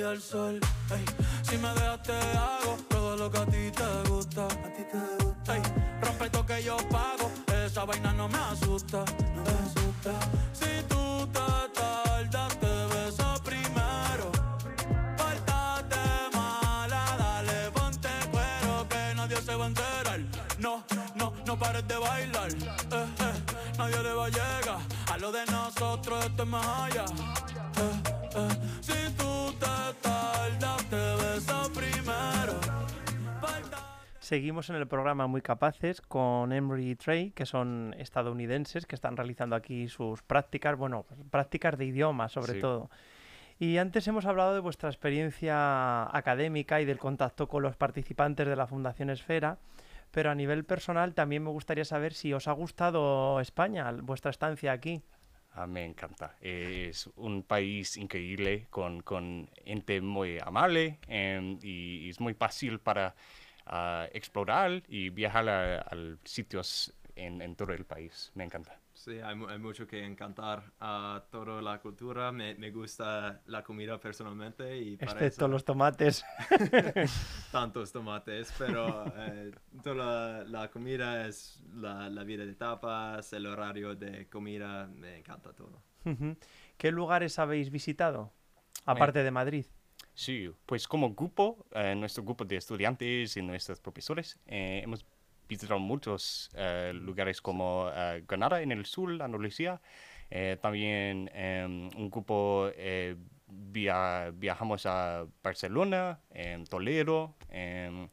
solito 0.09 0.13
y 0.13 0.15
el 0.15 0.21
sol. 0.21 0.59
Ey, 0.91 1.05
si 1.43 1.57
me 1.57 1.69
dejas 1.69 2.03
te 2.03 2.13
hago 2.13 2.77
todo 2.89 3.17
lo 3.17 3.31
que 3.31 3.37
a 3.37 3.45
ti 3.45 3.71
te 3.71 4.09
gusta, 4.09 4.45
a 4.45 4.73
ti 4.73 4.83
te 4.91 5.23
gusta. 5.23 5.55
Ey, 5.55 5.61
rompe 6.01 6.29
todo 6.29 6.45
que 6.45 6.63
yo 6.63 6.77
pago, 6.89 7.31
esa 7.65 7.85
vaina 7.85 8.13
no 8.13 8.27
me 8.27 8.37
asusta, 8.37 9.03
no 9.35 9.43
me 9.43 9.49
asusta. 9.49 10.11
Si 10.53 10.83
tú 10.87 11.27
te 11.27 11.79
tardas 11.79 12.59
te 12.59 12.95
beso 12.95 13.41
primero. 13.43 14.31
Pórtate 15.17 15.99
mala, 16.33 17.15
dale, 17.17 17.71
ponte 17.71 18.09
cuero 18.31 18.87
que 18.89 19.15
nadie 19.15 19.37
se 19.41 19.55
va 19.55 19.65
a 19.65 19.67
enterar. 19.67 20.19
No, 20.59 20.83
no, 21.15 21.33
no 21.45 21.59
pares 21.59 21.87
de 21.87 21.97
bailar. 21.97 22.49
Eh, 22.51 23.05
eh, 23.19 23.77
nadie 23.77 24.03
le 24.03 24.13
va 24.13 24.25
a 24.25 24.29
llegar. 24.29 24.79
A 25.11 25.17
lo 25.17 25.31
de 25.31 25.45
nosotros 25.47 26.25
esto 26.25 26.43
es 26.43 26.49
más 26.49 26.65
allá. 26.65 27.05
Eh, 27.77 28.03
eh, 28.35 28.81
si 28.81 28.98
Seguimos 34.19 34.69
en 34.69 34.75
el 34.75 34.87
programa 34.87 35.25
Muy 35.25 35.41
Capaces 35.41 36.01
con 36.01 36.51
Emery 36.51 36.91
y 36.91 36.95
Trey, 36.95 37.31
que 37.31 37.47
son 37.47 37.95
estadounidenses 37.97 38.85
que 38.85 38.93
están 38.93 39.17
realizando 39.17 39.55
aquí 39.55 39.87
sus 39.87 40.21
prácticas, 40.21 40.77
bueno, 40.77 41.05
prácticas 41.31 41.77
de 41.79 41.85
idioma 41.85 42.29
sobre 42.29 42.53
Sí. 42.53 42.59
todo. 42.59 42.91
Y 43.57 43.77
antes 43.77 44.07
hemos 44.07 44.27
hablado 44.27 44.53
de 44.53 44.59
vuestra 44.59 44.89
experiencia 44.89 46.15
académica 46.15 46.79
y 46.79 46.85
del 46.85 46.99
contacto 46.99 47.47
con 47.47 47.63
los 47.63 47.75
participantes 47.75 48.47
de 48.47 48.55
la 48.55 48.67
Fundación 48.67 49.09
Esfera, 49.09 49.57
pero 50.11 50.29
a 50.29 50.35
nivel 50.35 50.63
personal 50.63 51.15
también 51.15 51.43
me 51.43 51.49
gustaría 51.49 51.83
saber 51.85 52.13
si 52.13 52.31
os 52.31 52.47
ha 52.47 52.51
gustado 52.51 53.39
España, 53.39 53.91
vuestra 54.01 54.29
estancia 54.29 54.71
aquí. 54.73 55.01
Ah, 55.51 55.67
me 55.67 55.83
encanta. 55.85 56.35
Es 56.41 57.09
un 57.15 57.43
país 57.43 57.97
increíble 57.97 58.67
con, 58.69 59.01
con 59.01 59.49
gente 59.65 59.99
muy 60.01 60.39
amable 60.39 60.99
em, 61.07 61.59
y, 61.61 62.09
es 62.09 62.19
muy 62.19 62.33
fácil 62.33 62.79
para 62.79 63.15
ah, 63.65 64.07
explorar 64.13 64.83
y 64.87 65.09
viajar 65.09 65.49
a, 65.49 65.79
a 65.81 65.95
sitios 66.23 66.93
en, 67.15 67.41
en 67.41 67.55
todo 67.55 67.73
el 67.73 67.85
país. 67.85 68.31
Me 68.35 68.43
encanta. 68.43 68.79
Sí, 68.99 69.11
hay, 69.11 69.41
hay 69.47 69.59
mucho 69.59 69.87
que 69.87 70.03
encantar 70.03 70.73
a 70.77 71.23
toda 71.31 71.61
la 71.61 71.79
cultura. 71.79 72.33
Me, 72.33 72.55
me 72.55 72.69
gusta 72.69 73.41
la 73.45 73.63
comida 73.63 73.97
personalmente 73.97 74.77
y 74.77 74.97
para 74.97 75.13
Excepto 75.13 75.45
eso 75.45 75.47
los 75.47 75.63
tomates. 75.63 76.25
tantos 77.53 77.93
tomates, 77.93 78.53
pero 78.57 79.05
eh, 79.15 79.51
toda 79.81 79.95
la, 79.95 80.43
la 80.43 80.69
comida 80.69 81.25
es 81.25 81.63
la, 81.75 82.09
la 82.09 82.25
vida 82.25 82.45
de 82.45 82.55
tapas, 82.55 83.31
el 83.31 83.45
horario 83.45 83.95
de 83.95 84.27
comida, 84.27 84.87
me 84.87 85.19
encanta 85.19 85.53
todo. 85.53 85.81
¿Qué 86.77 86.91
lugares 86.91 87.39
habéis 87.39 87.69
visitado? 87.69 88.33
Aparte 88.85 89.23
de 89.23 89.31
Madrid. 89.31 89.65
Sí, 90.13 90.51
pues 90.65 90.89
como 90.89 91.13
grupo, 91.15 91.65
eh, 91.71 91.95
nuestro 91.95 92.23
grupo 92.25 92.43
de 92.43 92.57
estudiantes 92.57 93.37
y 93.37 93.41
nuestros 93.41 93.79
profesores, 93.79 94.37
eh, 94.45 94.81
hemos 94.83 95.05
visitado 95.49 95.79
muchos 95.79 96.49
eh, 96.53 96.91
lugares 96.93 97.41
como 97.41 97.89
eh, 97.93 98.23
Granada 98.27 98.61
en 98.61 98.71
el 98.71 98.85
sur, 98.85 99.21
Andalucía. 99.21 99.81
Eh, 100.29 100.57
también 100.61 101.29
em, 101.33 101.89
un 101.97 102.09
grupo 102.11 102.69
eh, 102.75 103.15
via- 103.47 104.29
viajamos 104.31 104.85
a 104.85 105.25
Barcelona, 105.43 106.19
Toledo. 106.69 107.35
em, 107.49 108.07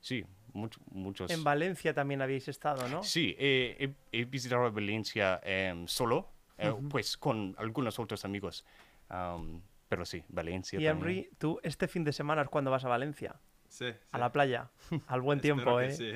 sí, 0.00 0.24
much- 0.54 0.78
muchos. 0.90 1.30
En 1.30 1.44
Valencia 1.44 1.92
también 1.92 2.22
habéis 2.22 2.48
estado, 2.48 2.88
¿no? 2.88 3.02
Sí, 3.02 3.36
he, 3.38 3.92
he 4.10 4.24
visitado 4.24 4.72
Valencia 4.72 5.38
em, 5.44 5.86
solo, 5.86 6.30
pues 6.88 7.16
con 7.18 7.54
algunos 7.58 7.98
otros 7.98 8.24
amigos. 8.24 8.64
Am, 9.10 9.60
pero 9.88 10.04
sí, 10.06 10.22
Valencia. 10.28 10.78
Y. 10.80 10.86
Henry, 10.86 11.28
tú 11.36 11.58
este 11.62 11.88
fin 11.88 12.04
de 12.04 12.12
semana 12.12 12.42
es 12.42 12.48
cuando 12.48 12.70
vas 12.70 12.84
a 12.84 12.88
Valencia, 12.88 13.34
Sí, 13.70 13.86
a 14.10 14.18
la 14.18 14.32
playa, 14.32 14.68
al 15.06 15.20
buen 15.20 15.40
tiempo, 15.40 15.80
¿eh? 15.80 15.92
sí. 15.92 16.12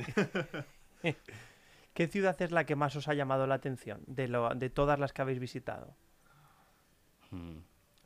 ¿Qué 1.95 2.09
ciudad 2.09 2.41
es 2.43 2.51
la 2.51 2.65
que 2.67 2.75
más 2.75 2.97
os 2.97 3.07
ha 3.07 3.15
llamado 3.15 3.47
la 3.47 3.55
atención 3.55 4.03
de, 4.09 4.27
lo, 4.27 4.53
de 4.55 4.69
todas 4.71 4.99
las 4.99 5.13
que 5.13 5.23
habéis 5.23 5.39
visitado? 5.39 5.95
Mm. 7.31 7.59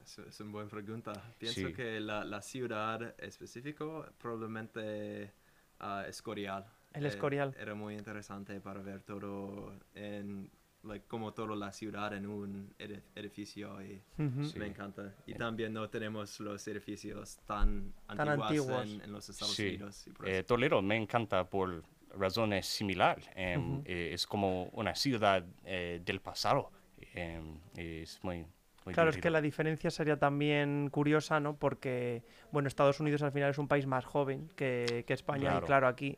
Es, 0.02 0.18
es 0.18 0.40
una 0.40 0.52
buena 0.52 0.68
pregunta. 0.68 1.12
Pienso 1.38 1.68
Sí. 1.68 1.72
que 1.72 1.98
la, 1.98 2.24
la 2.24 2.42
ciudad 2.42 3.14
específico 3.18 4.04
probablemente 4.18 5.32
ah, 5.80 6.04
Escorial. 6.06 6.66
El 6.92 7.06
Eh, 7.06 7.08
Escorial. 7.08 7.54
era 7.58 7.74
muy 7.74 7.94
interesante 7.94 8.60
para 8.60 8.80
ver 8.82 9.00
todo 9.02 9.72
en 9.94 10.50
like, 10.84 11.06
como 11.06 11.32
toda 11.34 11.54
la 11.56 11.72
ciudad 11.72 12.12
en 12.14 12.26
un 12.26 12.72
edi- 12.78 13.02
edificio 13.14 13.80
y. 13.82 14.00
Sí. 14.44 14.58
me 14.58 14.66
encanta. 14.66 15.14
Y 15.26 15.34
también 15.34 15.72
no 15.72 15.88
tenemos 15.90 16.38
los 16.40 16.66
edificios 16.68 17.38
tan, 17.46 17.92
Tan 18.06 18.28
antiguos, 18.28 18.70
antiguos. 18.70 18.82
En, 18.94 19.00
en 19.02 19.12
los 19.12 19.28
Estados 19.28 19.54
Sí. 19.54 19.68
Unidos. 19.68 20.08
Eh, 20.24 20.42
Toledo 20.44 20.80
me 20.82 20.96
encanta 20.96 21.48
por 21.48 21.82
razones 22.16 22.66
similares. 22.66 23.28
em, 23.34 23.82
eh, 23.84 24.10
es 24.14 24.26
como 24.26 24.64
una 24.72 24.94
ciudad 24.94 25.44
eh, 25.64 26.00
del 26.04 26.20
pasado. 26.20 26.70
em, 27.14 27.58
es 27.76 28.22
muy, 28.24 28.44
Claro, 28.92 29.10
es 29.10 29.18
que 29.18 29.28
la 29.28 29.42
diferencia 29.42 29.90
sería 29.90 30.18
también 30.18 30.88
curiosa, 30.90 31.40
¿no? 31.40 31.56
Porque, 31.56 32.22
bueno, 32.52 32.68
Estados 32.68 32.98
Unidos 33.00 33.20
al 33.22 33.32
final 33.32 33.50
es 33.50 33.58
un 33.58 33.68
país 33.68 33.84
más 33.86 34.06
joven 34.06 34.48
que, 34.56 35.04
que 35.06 35.12
España 35.12 35.58
y 35.62 35.66
claro, 35.66 35.86
aquí 35.88 36.16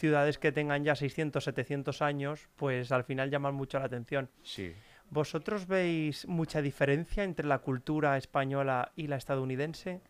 ciudades 0.00 0.38
que 0.38 0.50
tengan 0.50 0.82
ya 0.82 0.94
600, 0.96 1.44
700 1.44 2.02
años, 2.02 2.48
pues 2.56 2.90
al 2.90 3.04
final 3.04 3.30
llaman 3.30 3.54
mucho 3.54 3.78
la 3.78 3.84
atención. 3.84 4.28
Sí. 4.42 4.72
¿Vosotros 5.10 5.66
veis 5.66 6.26
mucha 6.26 6.62
diferencia 6.62 7.22
entre 7.24 7.46
la 7.46 7.58
cultura 7.58 8.16
española 8.16 8.90
y 8.96 9.06
la 9.08 9.16
estadounidense? 9.16 10.00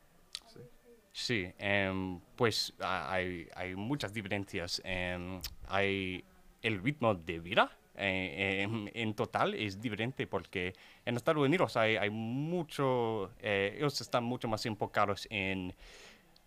Sí, 1.12 1.52
em, 1.58 2.20
pues 2.36 2.72
ha- 2.80 3.12
hay, 3.12 3.48
hay 3.54 3.74
muchas 3.74 4.12
diferencias. 4.12 4.80
em, 4.84 5.40
hay 5.68 6.24
el 6.62 6.82
ritmo 6.82 7.14
de 7.14 7.40
vida. 7.40 7.76
eh, 8.02 8.62
em, 8.62 8.88
en 8.94 9.12
total 9.14 9.52
es 9.52 9.78
diferente 9.78 10.26
porque 10.26 10.72
en 11.04 11.16
Estados 11.16 11.44
Unidos 11.44 11.76
hay, 11.76 11.96
hay 11.96 12.08
mucho, 12.08 13.30
eh, 13.40 13.74
ellos 13.76 14.00
están 14.00 14.24
mucho 14.24 14.48
más 14.48 14.64
enfocados 14.64 15.26
en, 15.28 15.74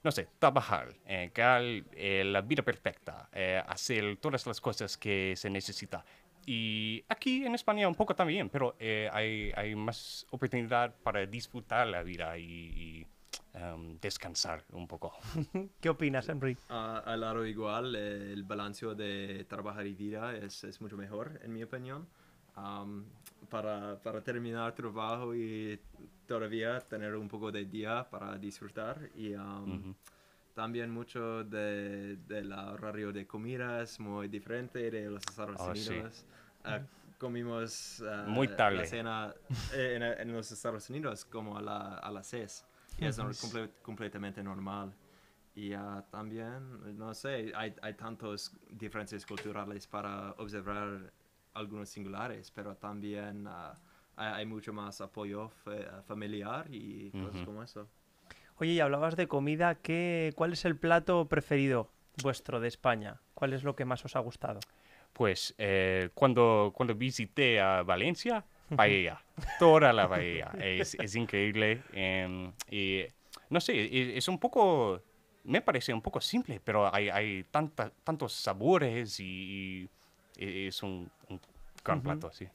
no 0.03 0.11
sé, 0.11 0.27
trabajar, 0.39 0.93
eh, 1.05 1.31
crear 1.33 1.61
eh, 1.63 2.23
la 2.25 2.41
vida 2.41 2.61
perfecta, 2.61 3.29
eh, 3.31 3.61
hacer 3.67 4.17
todas 4.17 4.45
las 4.45 4.59
cosas 4.59 4.97
que 4.97 5.33
se 5.35 5.49
necesita. 5.49 6.03
Y 6.45 7.03
aquí 7.07 7.45
en 7.45 7.55
España 7.55 7.87
un 7.87 7.95
poco 7.95 8.15
también, 8.15 8.49
pero 8.49 8.75
eh, 8.79 9.09
hay, 9.13 9.51
hay 9.55 9.75
más 9.75 10.27
oportunidad 10.29 10.93
para 11.01 11.25
disfrutar 11.25 11.87
la 11.87 12.03
vida 12.03 12.37
y, 12.37 12.43
y, 12.43 13.07
em, 13.53 13.97
descansar 13.99 14.65
un 14.71 14.87
poco. 14.87 15.13
¿Qué 15.81 15.89
opinas, 15.89 16.27
Henry? 16.27 16.57
Ah, 16.69 17.01
al 17.05 17.21
lado 17.21 17.45
igual, 17.45 17.95
eh, 17.95 18.33
el 18.33 18.43
balance 18.43 18.85
de 18.87 19.45
trabajar 19.45 19.87
y 19.87 19.93
vida 19.93 20.35
es, 20.35 20.65
es 20.65 20.81
mucho 20.81 20.97
mejor, 20.97 21.39
en 21.43 21.53
mi 21.53 21.63
opinión. 21.63 22.09
Am, 22.55 23.05
para, 23.49 23.99
para 24.01 24.21
terminar 24.23 24.73
trabajo 24.75 25.33
y 25.35 25.79
todavía 26.27 26.79
tener 26.81 27.15
un 27.15 27.27
poco 27.27 27.51
de 27.51 27.65
día 27.65 28.07
para 28.09 28.37
disfrutar. 28.37 29.09
Y 29.15 29.33
am, 29.33 29.79
Ujú. 29.79 29.95
también 30.53 30.91
mucho 30.91 31.43
de, 31.43 32.17
del 32.27 32.51
horario 32.53 33.11
de 33.11 33.25
comida 33.25 33.81
es 33.81 33.99
muy 33.99 34.27
diferente 34.27 34.89
de 34.91 35.09
los 35.09 35.23
Estados 35.27 35.59
Oh, 35.61 35.73
sí. 35.75 35.89
Unidos. 35.89 36.25
Ah, 36.63 36.79
comimos 37.19 38.01
ah, 38.07 38.25
Muy 38.27 38.47
tarde. 38.47 38.77
la 38.77 38.85
cena 38.85 39.33
eh, 39.73 39.95
en, 39.95 40.03
en 40.03 40.33
los 40.33 40.51
Estados 40.51 40.89
Unidos 40.89 41.25
como 41.25 41.57
a, 41.57 41.61
la, 41.61 41.95
a 41.97 42.11
las 42.11 42.27
6. 42.27 42.65
Y 42.99 43.05
es 43.05 43.17
comple- 43.19 43.71
completamente 43.81 44.43
normal. 44.43 44.93
Y 45.55 45.73
ah, 45.73 46.03
también, 46.09 46.97
no 46.97 47.13
sé, 47.13 47.51
hay, 47.55 47.75
hay 47.81 47.93
tantas 47.95 48.51
diferencias 48.71 49.25
culturales 49.25 49.85
para 49.87 50.31
observar 50.37 51.11
algunos 51.53 51.89
singulares, 51.89 52.51
pero 52.51 52.75
también 52.75 53.45
ah, 53.47 53.77
hay, 54.15 54.33
hay 54.33 54.45
mucho 54.45 54.73
más 54.73 55.01
apoyo 55.01 55.49
familiar 56.07 56.67
y 56.69 57.11
cosas 57.11 57.35
Ujú. 57.37 57.45
como 57.45 57.63
eso. 57.63 57.89
Oye, 58.57 58.71
y 58.73 58.79
hablabas 58.79 59.15
de 59.15 59.27
comida, 59.27 59.75
¿qué, 59.75 60.31
¿cuál 60.35 60.53
es 60.53 60.65
el 60.65 60.77
plato 60.77 61.27
preferido 61.27 61.91
vuestro 62.21 62.59
de 62.59 62.67
España? 62.67 63.19
¿Cuál 63.33 63.53
es 63.53 63.63
lo 63.63 63.75
que 63.75 63.85
más 63.85 64.05
os 64.05 64.15
ha 64.15 64.19
gustado? 64.19 64.59
Pues 65.11 65.53
eh, 65.57 66.09
cuando, 66.13 66.71
cuando 66.75 66.95
visité 66.95 67.59
a 67.59 67.83
Valencia, 67.83 68.45
paella, 68.75 69.23
toda 69.59 69.91
la 69.93 70.07
paella, 70.07 70.51
es, 70.59 70.95
es 70.95 71.15
increíble. 71.15 71.81
em, 71.93 72.51
y 72.69 73.01
no 73.49 73.59
sé, 73.59 74.17
es 74.17 74.27
un 74.27 74.39
poco, 74.39 75.01
me 75.43 75.61
parece 75.61 75.93
un 75.93 76.01
poco 76.01 76.21
simple, 76.21 76.59
pero 76.63 76.93
hay, 76.93 77.09
hay 77.09 77.43
tanta, 77.45 77.91
tantos 78.03 78.33
sabores 78.33 79.19
y, 79.19 79.89
y 80.37 80.67
es 80.67 80.81
un, 80.81 81.09
un 81.29 81.39
gran 81.83 81.99
Ujú. 81.99 82.03
plato, 82.03 82.31
sí. 82.31 82.47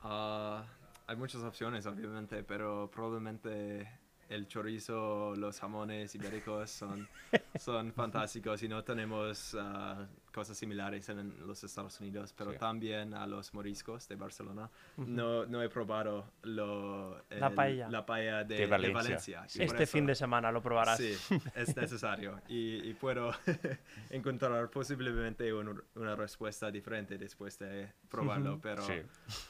Ah, 0.00 0.64
hay 1.06 1.16
muchas 1.16 1.42
opciones, 1.42 1.86
obviamente, 1.86 2.42
pero 2.44 2.90
probablemente 2.90 3.88
el 4.28 4.46
chorizo, 4.46 5.34
los 5.36 5.58
jamones 5.60 6.14
ibéricos 6.14 6.70
son, 6.70 7.08
son 7.58 7.92
fantásticos 7.92 8.62
y 8.62 8.68
no 8.68 8.84
tenemos 8.84 9.56
ah, 9.58 10.06
cosas 10.32 10.56
similares 10.56 11.08
en, 11.08 11.34
los 11.46 11.64
Estados 11.64 11.98
Unidos, 12.00 12.34
pero 12.36 12.52
Sí. 12.52 12.58
también 12.58 13.14
a 13.14 13.26
los 13.26 13.52
moriscos 13.54 14.06
de 14.08 14.16
Barcelona. 14.16 14.70
no, 14.98 15.46
no 15.46 15.62
he 15.62 15.68
probado 15.68 16.30
lo, 16.42 17.16
La 17.30 17.48
el- 17.48 17.54
paella. 17.54 17.88
la 17.88 18.04
paella 18.06 18.44
de, 18.44 18.54
De 18.66 18.66
de 18.66 18.90
Valencia. 18.92 19.44
Este 19.54 19.86
fin 19.86 20.04
de 20.06 20.14
semana 20.14 20.52
lo 20.52 20.60
probarás. 20.62 20.98
Sí, 20.98 21.14
es 21.54 21.76
necesario. 21.76 22.40
Y, 22.48 22.88
y 22.88 22.94
puedo 22.94 23.32
encontrar 24.10 24.70
posiblemente 24.70 25.52
un- 25.52 25.82
una 25.94 26.14
respuesta 26.16 26.70
diferente 26.70 27.18
después 27.18 27.58
de 27.58 27.92
probarlo, 28.08 28.58
pero 28.60 28.82
Sí. 28.82 28.94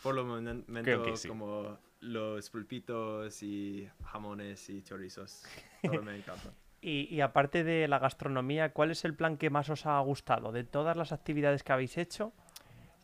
por 0.02 0.14
lo 0.14 0.24
momento 0.24 1.12
como 1.28 1.78
los 2.00 2.50
pulpitos 2.50 3.42
y 3.42 3.88
jamones 4.04 4.68
y 4.70 4.82
chorizos, 4.82 5.44
todo 5.82 6.02
me 6.02 6.16
encanta. 6.16 6.52
Y, 6.80 7.12
y 7.12 7.22
aparte 7.22 7.64
de 7.64 7.88
la 7.88 7.98
gastronomía, 7.98 8.72
¿cuál 8.72 8.92
es 8.92 9.04
el 9.04 9.12
plan 9.12 9.36
que 9.36 9.50
más 9.50 9.68
os 9.68 9.84
ha 9.84 9.98
gustado? 9.98 10.52
De 10.52 10.62
todas 10.62 10.96
las 10.96 11.10
actividades 11.10 11.64
que 11.64 11.72
habéis 11.72 11.98
hecho, 11.98 12.32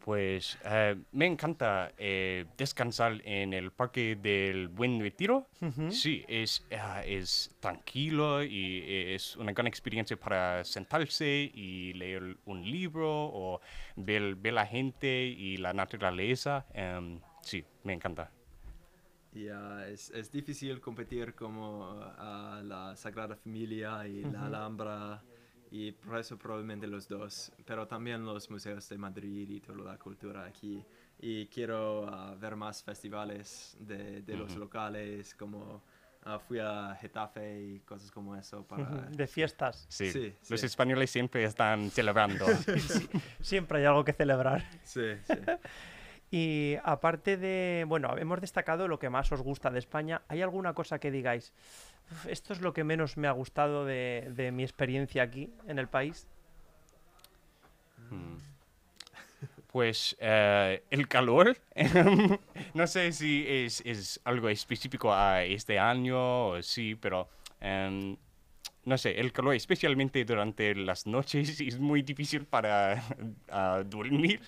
Pues 0.05 0.57
eh, 0.65 0.95
me 1.11 1.27
encanta 1.27 1.91
eh, 1.99 2.45
descansar 2.57 3.21
en 3.25 3.53
el 3.53 3.73
Parque 3.73 4.15
del 4.15 4.69
Buen 4.69 5.01
Retiro. 5.01 5.49
Ujú. 5.61 5.91
Sí, 5.91 6.25
es, 6.29 6.65
ah, 6.79 7.03
es 7.05 7.57
tranquilo 7.59 8.45
y 8.45 8.85
es 9.15 9.35
una 9.37 9.51
gran 9.53 9.67
experiencia 9.67 10.17
para 10.17 10.63
sentarse 10.63 11.51
y 11.53 11.95
leer 11.95 12.37
un 12.45 12.71
libro 12.71 13.11
o 13.11 13.61
ver, 13.97 14.37
ver 14.37 14.53
la 14.53 14.67
gente 14.67 15.25
y 15.25 15.57
la 15.57 15.73
naturaleza. 15.73 16.65
Em, 16.75 17.19
sí, 17.41 17.65
me 17.83 17.93
encanta. 17.95 18.31
Y 19.35 19.49
ah, 19.49 19.87
es, 19.88 20.11
es 20.11 20.31
difícil 20.31 20.81
competir 20.81 21.35
como 21.35 22.01
a 22.01 22.62
la 22.64 22.97
Sagrada 22.97 23.37
Familia 23.37 24.07
y 24.07 24.23
la 24.23 24.47
Alhambra 24.47 25.23
y 25.70 25.90
por 25.90 26.18
eso 26.18 26.38
probablemente 26.38 26.87
los 26.87 27.09
dos, 27.09 27.51
pero 27.64 27.88
también 27.88 28.25
los 28.25 28.49
museos 28.49 28.88
de 28.88 28.97
Madrid 28.97 29.49
y 29.51 29.61
toda 29.61 29.92
la 29.92 29.99
cultura 29.99 30.44
aquí. 30.44 30.85
Y 31.18 31.47
quiero 31.47 32.07
ah, 32.09 32.37
ver 32.38 32.55
más 32.55 32.83
festivales 32.85 33.77
de, 33.81 34.23
de 34.23 34.37
los 34.37 34.53
Ujú. 34.53 34.61
locales, 34.61 35.35
como 35.35 35.83
ah, 36.23 36.38
fui 36.38 36.61
a 36.61 36.97
Getafe 37.01 37.61
y 37.61 37.81
cosas 37.81 38.12
como 38.12 38.37
eso 38.37 38.64
para... 38.64 39.09
de 39.11 39.27
fiestas. 39.27 39.87
Sí, 39.88 40.11
Sí, 40.12 40.33
los 40.49 40.61
sí. 40.61 40.66
españoles 40.66 41.11
siempre 41.11 41.42
están 41.42 41.90
celebrando. 41.90 42.47
Siempre 43.40 43.79
hay 43.81 43.85
algo 43.87 44.05
que 44.05 44.12
celebrar. 44.12 44.62
Sí, 44.85 45.16
sí. 45.25 45.35
Y 46.37 46.79
aparte 46.83 47.37
de, 47.37 47.85
bueno, 47.87 48.18
hemos 48.18 48.40
destacado 48.40 48.88
lo 48.88 48.99
que 48.99 49.09
más 49.09 49.31
os 49.31 49.40
gusta 49.40 49.70
de 49.70 49.79
España. 49.79 50.23
¿Hay 50.27 50.42
alguna 50.42 50.75
cosa 50.75 50.99
que 50.99 51.12
digáis? 51.12 51.53
"Uf, 52.11 52.27
Esto 52.27 52.53
es 52.53 52.61
lo 52.61 52.73
que 52.73 52.83
menos 52.83 53.16
me 53.16 53.29
ha 53.29 53.31
gustado 53.31 53.85
de, 53.85 54.51
mi 54.53 54.64
experiencia 54.64 55.23
aquí 55.23 55.53
en 55.68 55.79
el 55.79 55.87
país. 55.87 56.27
Mm. 58.11 58.35
Pues 59.68 60.16
eh, 60.18 60.83
el 60.90 61.07
calor, 61.07 61.57
no 62.75 62.87
sé 62.88 63.12
si 63.12 63.44
es, 63.49 64.20
algo 64.25 64.49
específico 64.49 65.12
a 65.12 65.44
este 65.44 65.79
año 65.79 66.49
o 66.49 66.62
sí, 66.62 66.97
pero 66.97 67.29
em, 67.61 68.16
no 68.85 68.99
sé, 68.99 69.20
el 69.20 69.33
calor 69.33 69.55
especialmente 69.55 70.25
durante 70.25 70.75
las 70.75 71.07
noches 71.07 71.61
es 71.61 71.79
muy 71.79 72.03
difícil 72.03 72.44
para 72.44 73.03
dormir. 73.87 74.40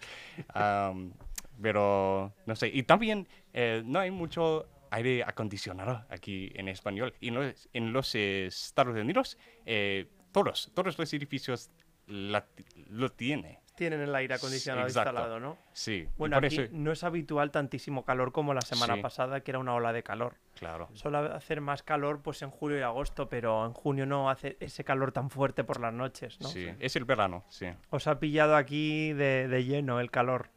Pero 1.60 2.32
no 2.46 2.56
sé, 2.56 2.68
y 2.68 2.82
también 2.84 3.26
eh, 3.52 3.82
no 3.84 3.98
hay 4.00 4.10
mucho 4.10 4.68
aire 4.90 5.24
acondicionado 5.24 6.04
aquí 6.08 6.52
en 6.54 6.68
español. 6.68 7.14
Y 7.20 7.28
en 7.28 7.34
los, 7.34 7.68
en 7.72 7.92
los 7.92 8.14
Estados 8.14 8.96
Unidos, 8.96 9.36
eh, 9.64 10.06
todos, 10.32 10.70
todos 10.74 10.98
los 10.98 11.12
edificios 11.12 11.70
la- 12.06 12.46
lo 12.90 13.10
tienen. 13.10 13.58
Tienen 13.76 14.00
el 14.00 14.14
aire 14.14 14.32
acondicionado 14.34 14.86
exacto. 14.86 15.10
instalado, 15.10 15.38
¿no? 15.38 15.58
Sí, 15.74 16.08
Bueno, 16.16 16.38
aquí 16.38 16.46
eso, 16.46 16.62
no 16.72 16.92
es 16.92 17.04
habitual 17.04 17.50
tantísimo 17.50 18.06
calor 18.06 18.32
como 18.32 18.54
la 18.54 18.62
semana 18.62 18.94
Sí. 18.94 19.02
pasada, 19.02 19.40
que 19.40 19.50
era 19.50 19.58
una 19.58 19.74
ola 19.74 19.92
de 19.92 20.02
calor. 20.02 20.36
claro. 20.58 20.88
Suele 20.94 21.18
hacer 21.18 21.60
más 21.60 21.82
calor 21.82 22.22
pues 22.22 22.40
en 22.40 22.48
julio 22.50 22.78
y 22.78 22.80
agosto, 22.82 23.28
pero 23.28 23.66
en 23.66 23.74
junio 23.74 24.06
no 24.06 24.30
hace 24.30 24.56
ese 24.60 24.82
calor 24.84 25.12
tan 25.12 25.28
fuerte 25.28 25.62
por 25.64 25.78
las 25.78 25.92
noches, 25.92 26.40
¿no? 26.40 26.48
Sí, 26.48 26.66
es 26.80 26.96
el 26.96 27.04
verano, 27.04 27.44
sí. 27.50 27.66
Os 27.90 28.06
ha 28.06 28.18
pillado 28.18 28.56
aquí 28.56 29.12
de, 29.12 29.46
de 29.48 29.64
lleno 29.64 30.00
el 30.00 30.10
calor. 30.10 30.48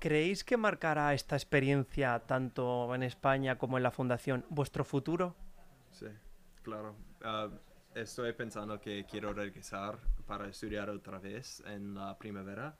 ¿Creéis 0.00 0.44
que 0.44 0.56
marcará 0.56 1.12
esta 1.12 1.36
experiencia, 1.36 2.18
tanto 2.20 2.94
en 2.94 3.02
España 3.02 3.58
como 3.58 3.76
en 3.76 3.82
la 3.82 3.90
Fundación, 3.90 4.46
vuestro 4.48 4.82
futuro? 4.82 5.36
Sí, 5.90 6.06
claro. 6.62 6.96
Ah, 7.22 7.50
estoy 7.94 8.32
pensando 8.32 8.80
que 8.80 9.04
quiero 9.04 9.34
regresar 9.34 9.98
para 10.26 10.48
estudiar 10.48 10.88
otra 10.88 11.18
vez 11.18 11.62
en 11.66 11.94
la 11.94 12.16
primavera 12.16 12.74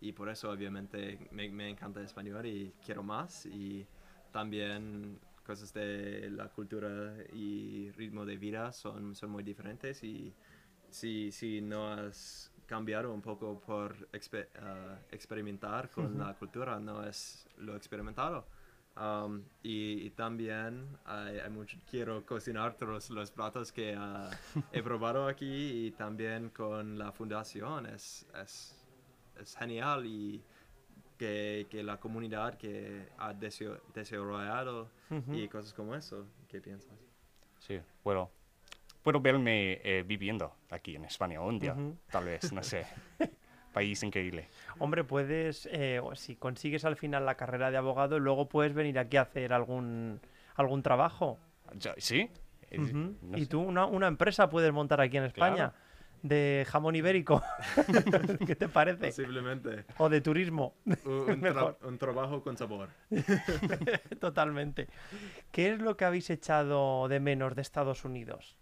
y 0.00 0.12
por 0.12 0.28
eso 0.28 0.48
obviamente 0.48 1.28
me, 1.32 1.48
me 1.48 1.68
encanta 1.68 1.98
el 1.98 2.06
español 2.06 2.46
y 2.46 2.72
quiero 2.84 3.02
más 3.02 3.46
y 3.46 3.84
también 4.30 5.18
cosas 5.44 5.72
de 5.74 6.30
la 6.30 6.50
cultura 6.50 7.16
y 7.32 7.90
ritmo 7.96 8.24
de 8.24 8.36
vida 8.36 8.70
son, 8.70 9.16
son 9.16 9.30
muy 9.30 9.42
diferentes 9.42 10.04
y 10.04 10.32
si, 10.88 11.32
si 11.32 11.60
no 11.60 11.92
has 11.92 12.52
cambiado 12.74 13.12
un 13.12 13.20
poco 13.20 13.58
por 13.58 13.96
expe- 14.12 14.46
ah, 14.62 14.96
experimentar 15.10 15.90
con 15.90 16.16
la 16.16 16.34
cultura, 16.34 16.78
no 16.78 17.02
es 17.04 17.44
lo 17.58 17.74
experimentado. 17.74 18.46
Um, 18.96 19.42
y, 19.62 20.06
y 20.06 20.10
también 20.10 20.86
hay, 21.04 21.38
hay 21.40 21.50
mucho, 21.50 21.76
quiero 21.90 22.24
cocinar 22.24 22.74
todos 22.76 23.10
los 23.10 23.30
platos 23.32 23.72
que 23.72 23.94
ah, 23.98 24.30
he 24.72 24.82
probado 24.82 25.26
aquí 25.26 25.86
y 25.86 25.90
también 25.92 26.50
con 26.50 26.96
la 26.96 27.10
fundación 27.10 27.86
es, 27.86 28.26
es, 28.40 28.76
es 29.40 29.56
genial 29.56 30.06
y 30.06 30.40
que, 31.18 31.66
que 31.70 31.82
la 31.82 31.98
comunidad 31.98 32.54
que 32.56 33.08
ha 33.18 33.32
deseo- 33.34 33.80
desarrollado 33.94 34.90
Ujú. 35.10 35.34
y 35.34 35.48
cosas 35.48 35.72
como 35.74 35.94
eso. 35.96 36.24
¿Qué 36.48 36.60
piensas? 36.60 36.96
Sí, 37.58 37.80
puedo, 38.02 38.30
puedo 39.02 39.20
verme 39.20 39.80
eh, 39.84 40.04
viviendo 40.06 40.54
aquí 40.70 40.96
en 40.96 41.04
España 41.04 41.40
un 41.40 41.58
día, 41.58 41.72
Ujú. 41.74 41.96
tal 42.10 42.24
vez, 42.24 42.52
no 42.52 42.62
sé. 42.62 42.86
País 43.72 44.02
increíble. 44.02 44.48
Hombre, 44.80 45.04
puedes, 45.04 45.66
eh, 45.70 46.00
o 46.02 46.16
si 46.16 46.34
consigues 46.34 46.84
al 46.84 46.96
final 46.96 47.24
la 47.24 47.36
carrera 47.36 47.70
de 47.70 47.76
abogado, 47.76 48.18
luego 48.18 48.48
puedes 48.48 48.74
venir 48.74 48.98
aquí 48.98 49.16
a 49.16 49.22
hacer 49.22 49.52
algún, 49.52 50.20
algún 50.56 50.82
trabajo. 50.82 51.38
¿Sí? 51.98 52.28
No 52.72 53.36
y 53.36 53.42
sé. 53.42 53.46
tú 53.46 53.60
una, 53.60 53.86
una 53.86 54.08
empresa 54.08 54.48
puedes 54.48 54.72
montar 54.72 55.00
aquí 55.00 55.16
en 55.18 55.24
España 55.24 55.72
de 56.22 56.66
jamón 56.68 56.96
ibérico. 56.96 57.42
¿Qué 58.46 58.56
te 58.56 58.68
parece? 58.68 59.06
Posiblemente. 59.06 59.84
O 59.98 60.08
de 60.08 60.20
turismo. 60.20 60.74
Un, 60.84 61.12
un 61.12 61.26
tra- 61.40 61.54
Mejor. 61.54 61.78
un 61.82 61.96
trabajo 61.98 62.42
con 62.42 62.56
sabor. 62.56 62.88
Totalmente. 64.18 64.88
¿Qué 65.52 65.72
es 65.72 65.80
lo 65.80 65.96
que 65.96 66.04
habéis 66.04 66.30
echado 66.30 67.08
de 67.08 67.20
menos 67.20 67.54
de 67.54 67.62
Estados 67.62 68.04
Unidos? 68.04 68.56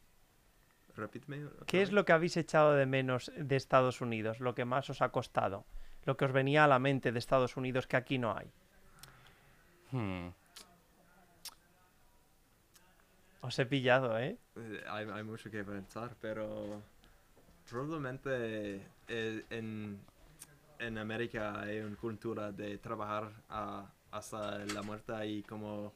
Repíteme. 0.99 1.47
¿Qué 1.67 1.81
es 1.83 1.93
lo 1.93 2.05
que 2.05 2.13
habéis 2.13 2.37
echado 2.37 2.75
de 2.75 2.85
menos 2.85 3.31
de 3.37 3.57
Estados 3.57 4.01
Unidos? 4.01 4.41
Lo 4.41 4.55
que 4.55 4.65
más 4.65 4.91
os 4.91 5.01
ha 5.01 5.11
costado. 5.11 5.65
Lo 6.05 6.17
que 6.17 6.25
os 6.25 6.33
venía 6.33 6.65
a 6.65 6.67
la 6.69 6.79
mente 6.79 7.13
de 7.13 7.19
Estados 7.19 7.57
Unidos 7.57 7.87
que 7.87 7.97
aquí 7.97 8.19
no 8.19 8.37
hay. 8.37 8.51
Hmm, 9.93 10.29
Os 13.41 13.59
he 13.59 13.67
pillado, 13.67 14.19
¿eh? 14.19 14.37
Eh, 14.57 14.85
Hay, 14.89 15.07
hay 15.09 15.23
mucho 15.23 15.51
que 15.51 15.63
pensar, 15.63 16.17
pero 16.21 16.83
probablemente 17.71 18.81
eh, 19.07 19.45
en, 19.51 19.99
en 20.81 20.99
América 20.99 21.61
hay 21.61 21.79
una 21.81 21.97
cultura 21.97 22.51
de 22.51 22.79
trabajar 22.79 23.31
a- 23.49 23.87
hasta 24.11 24.59
la 24.67 24.83
muerte 24.83 25.13
y 25.27 25.43
como 25.45 25.93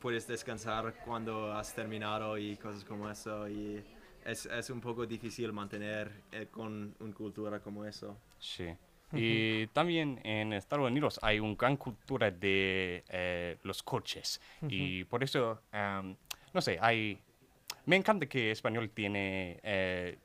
puedes 0.00 0.26
descansar 0.26 0.94
cuando 1.04 1.52
has 1.52 1.74
terminado 1.74 2.38
y 2.38 2.56
cosas 2.56 2.84
como 2.84 3.10
eso 3.10 3.46
y 3.48 3.84
es, 4.24 4.46
es 4.46 4.70
un 4.70 4.80
poco 4.80 5.06
difícil 5.06 5.52
mantener 5.52 6.10
eh, 6.32 6.46
con 6.50 6.94
una 7.00 7.14
cultura 7.14 7.60
como 7.60 7.84
eso. 7.84 8.16
sí. 8.38 8.74
Y 9.14 9.66
también 9.74 10.20
en 10.24 10.54
Estados 10.54 10.90
Unidos 10.90 11.20
hay 11.22 11.38
una 11.38 11.54
gran 11.54 11.76
cultura 11.76 12.30
de 12.30 13.04
eh, 13.10 13.58
los 13.62 13.82
coches. 13.82 14.40
Y 14.66 15.04
por 15.04 15.22
eso, 15.22 15.60
no 16.54 16.60
sé, 16.62 16.78
hay... 16.80 17.18
Me 17.84 17.96
encanta 17.96 18.24
que 18.24 18.50
español 18.50 18.88
tiene 18.88 19.60
eh, 19.62 20.16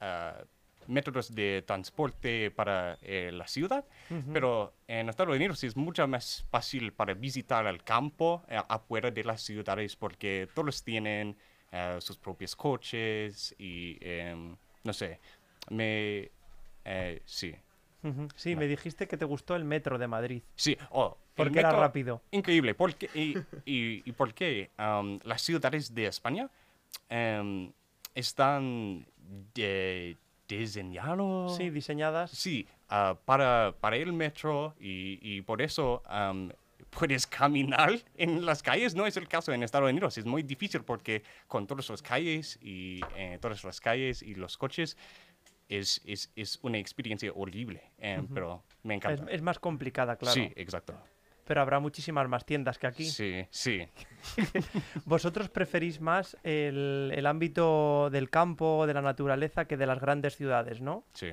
ah, 0.00 0.44
métodos 0.86 1.34
de 1.34 1.62
transporte 1.66 2.50
para 2.50 2.98
eh, 3.02 3.30
la 3.32 3.46
ciudad, 3.46 3.84
pero 4.32 4.74
en 4.88 5.08
Estados 5.08 5.34
Unidos 5.34 5.62
es 5.64 5.76
mucho 5.76 6.06
más 6.08 6.46
fácil 6.50 6.92
para 6.92 7.14
visitar 7.14 7.66
el 7.66 7.82
campo 7.82 8.42
eh, 8.48 8.60
afuera 8.68 9.10
de 9.10 9.24
las 9.24 9.42
ciudades 9.42 9.96
porque 9.96 10.48
todos 10.54 10.82
tienen 10.82 11.36
eh, 11.72 11.96
sus 12.00 12.16
propios 12.16 12.54
coches 12.56 13.54
y 13.58 13.96
em, 14.00 14.56
no 14.84 14.92
sé, 14.92 15.20
me... 15.70 16.30
eh, 16.84 17.22
sí. 17.24 17.54
Sí, 18.34 18.56
me 18.56 18.66
dijiste 18.66 19.06
que 19.06 19.18
te 19.18 19.26
gustó 19.26 19.54
el 19.56 19.64
metro 19.64 19.98
de 19.98 20.06
Madrid. 20.08 20.42
Sí, 20.56 20.76
oh, 20.90 21.18
Porque 21.36 21.58
era 21.58 21.72
rápido. 21.72 22.22
Increíble, 22.30 22.74
porque, 22.74 23.10
y, 23.14 23.36
y, 23.66 24.02
y 24.08 24.12
porque 24.12 24.70
am, 24.78 25.18
las 25.24 25.42
ciudades 25.42 25.94
de 25.94 26.06
España 26.06 26.48
em, 27.10 27.70
están 28.14 29.06
de- 29.54 30.16
diseñadas 30.48 31.56
Sí, 31.56 31.70
diseñadas. 31.70 32.30
sí, 32.30 32.66
ah, 32.88 33.16
para, 33.24 33.74
para 33.80 33.96
el 33.96 34.12
metro 34.12 34.74
y, 34.80 35.18
y 35.22 35.42
por 35.42 35.60
eso 35.62 36.02
am, 36.06 36.50
puedes 36.90 37.26
caminar 37.26 37.92
en 38.16 38.44
las 38.44 38.62
calles. 38.62 38.94
No 38.94 39.06
es 39.06 39.16
el 39.16 39.28
caso 39.28 39.52
en 39.52 39.62
Estados 39.62 39.90
Unidos, 39.90 40.18
es 40.18 40.24
muy 40.26 40.42
difícil 40.42 40.82
porque 40.82 41.22
con 41.46 41.66
todas 41.66 41.88
las 41.88 42.02
calles 42.02 42.58
y 42.62 43.00
eh, 43.16 43.38
todas 43.40 43.62
las 43.64 43.80
calles 43.80 44.22
y 44.22 44.34
los 44.34 44.56
coches 44.58 44.96
es, 45.68 46.02
es, 46.04 46.32
es 46.34 46.58
una 46.62 46.78
experiencia 46.78 47.30
horrible, 47.34 47.92
em, 47.98 48.26
pero 48.26 48.64
me 48.82 48.94
Es, 48.94 49.04
encanta. 49.04 49.30
es 49.30 49.40
más 49.42 49.58
complicada, 49.58 50.16
claro. 50.16 50.34
Sí, 50.34 50.52
exacto. 50.56 50.94
Pero 51.44 51.62
habrá 51.62 51.80
muchísimas 51.80 52.28
más 52.28 52.44
tiendas 52.44 52.78
que 52.78 52.86
aquí. 52.86 53.04
Sí, 53.04 53.44
sí. 53.50 53.88
¿Vosotros 55.04 55.48
preferís 55.48 56.00
más 56.00 56.36
el, 56.44 57.12
el 57.14 57.26
ámbito 57.26 58.08
del 58.10 58.30
campo, 58.30 58.86
de 58.86 58.94
la 58.94 59.02
naturaleza, 59.02 59.64
que 59.64 59.76
de 59.76 59.86
las 59.86 60.00
grandes 60.00 60.36
ciudades, 60.36 60.80
no? 60.80 61.04
Sí, 61.14 61.30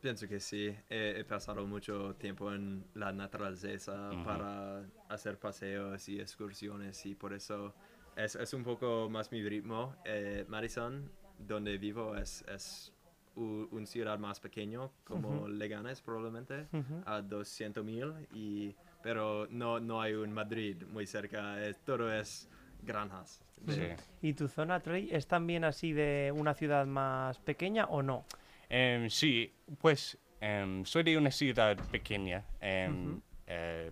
Pienso 0.00 0.28
que 0.28 0.38
sí. 0.38 0.74
He, 0.88 1.14
he 1.20 1.24
pasado 1.24 1.66
mucho 1.66 2.14
tiempo 2.14 2.52
en 2.52 2.84
la 2.94 3.12
naturaleza 3.12 4.10
Ujú. 4.12 4.24
para 4.24 4.82
hacer 5.08 5.38
paseos 5.38 6.08
y 6.08 6.20
excursiones 6.20 7.04
y 7.04 7.14
por 7.14 7.32
eso 7.32 7.74
es, 8.16 8.36
es 8.36 8.54
un 8.54 8.62
poco 8.62 9.08
más 9.10 9.32
mi 9.32 9.42
ritmo. 9.42 9.96
Eh, 10.04 10.44
Madison, 10.48 11.10
donde 11.38 11.78
vivo, 11.78 12.14
es, 12.16 12.44
es 12.48 12.92
u- 13.34 13.66
una 13.72 13.86
ciudad 13.86 14.18
más 14.20 14.38
pequeño, 14.38 14.92
como 15.04 15.48
Leganes 15.48 16.00
probablemente, 16.00 16.68
Ujú. 16.72 17.02
a 17.04 17.20
200 17.20 17.84
mil, 17.84 18.12
y, 18.32 18.74
pero 19.02 19.48
no, 19.50 19.80
no 19.80 20.00
hay 20.00 20.14
un 20.14 20.32
Madrid 20.32 20.76
muy 20.92 21.06
cerca, 21.06 21.60
es- 21.64 21.78
todo 21.84 22.12
es 22.12 22.48
granjas. 22.82 23.40
sí. 23.66 23.82
¿Y 24.22 24.32
tu 24.34 24.46
zona, 24.46 24.78
Trey, 24.80 25.08
es 25.10 25.26
también 25.26 25.64
así 25.64 25.92
de 25.92 26.32
una 26.34 26.54
ciudad 26.54 26.86
más 26.86 27.38
pequeña 27.40 27.86
o 27.86 28.02
no? 28.02 28.24
Em, 28.68 29.08
sí, 29.10 29.52
pues 29.80 30.18
em, 30.40 30.84
soy 30.84 31.02
de 31.02 31.16
una 31.16 31.30
ciudad 31.30 31.76
pequeña 31.90 32.44
em, 32.60 33.20
eh, 33.46 33.90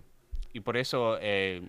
y 0.53 0.59
por 0.59 0.77
eso 0.77 1.17
eh, 1.19 1.61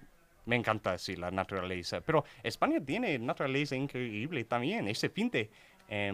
me 0.46 0.56
encanta 0.56 0.96
sí, 0.98 1.16
la 1.16 1.30
naturaleza. 1.30 2.00
Pero 2.00 2.24
España 2.42 2.80
tiene 2.84 3.18
naturaleza 3.18 3.76
increíble 3.76 4.44
también. 4.44 4.88
Ese 4.88 5.08
fin 5.08 5.30
de 5.30 5.50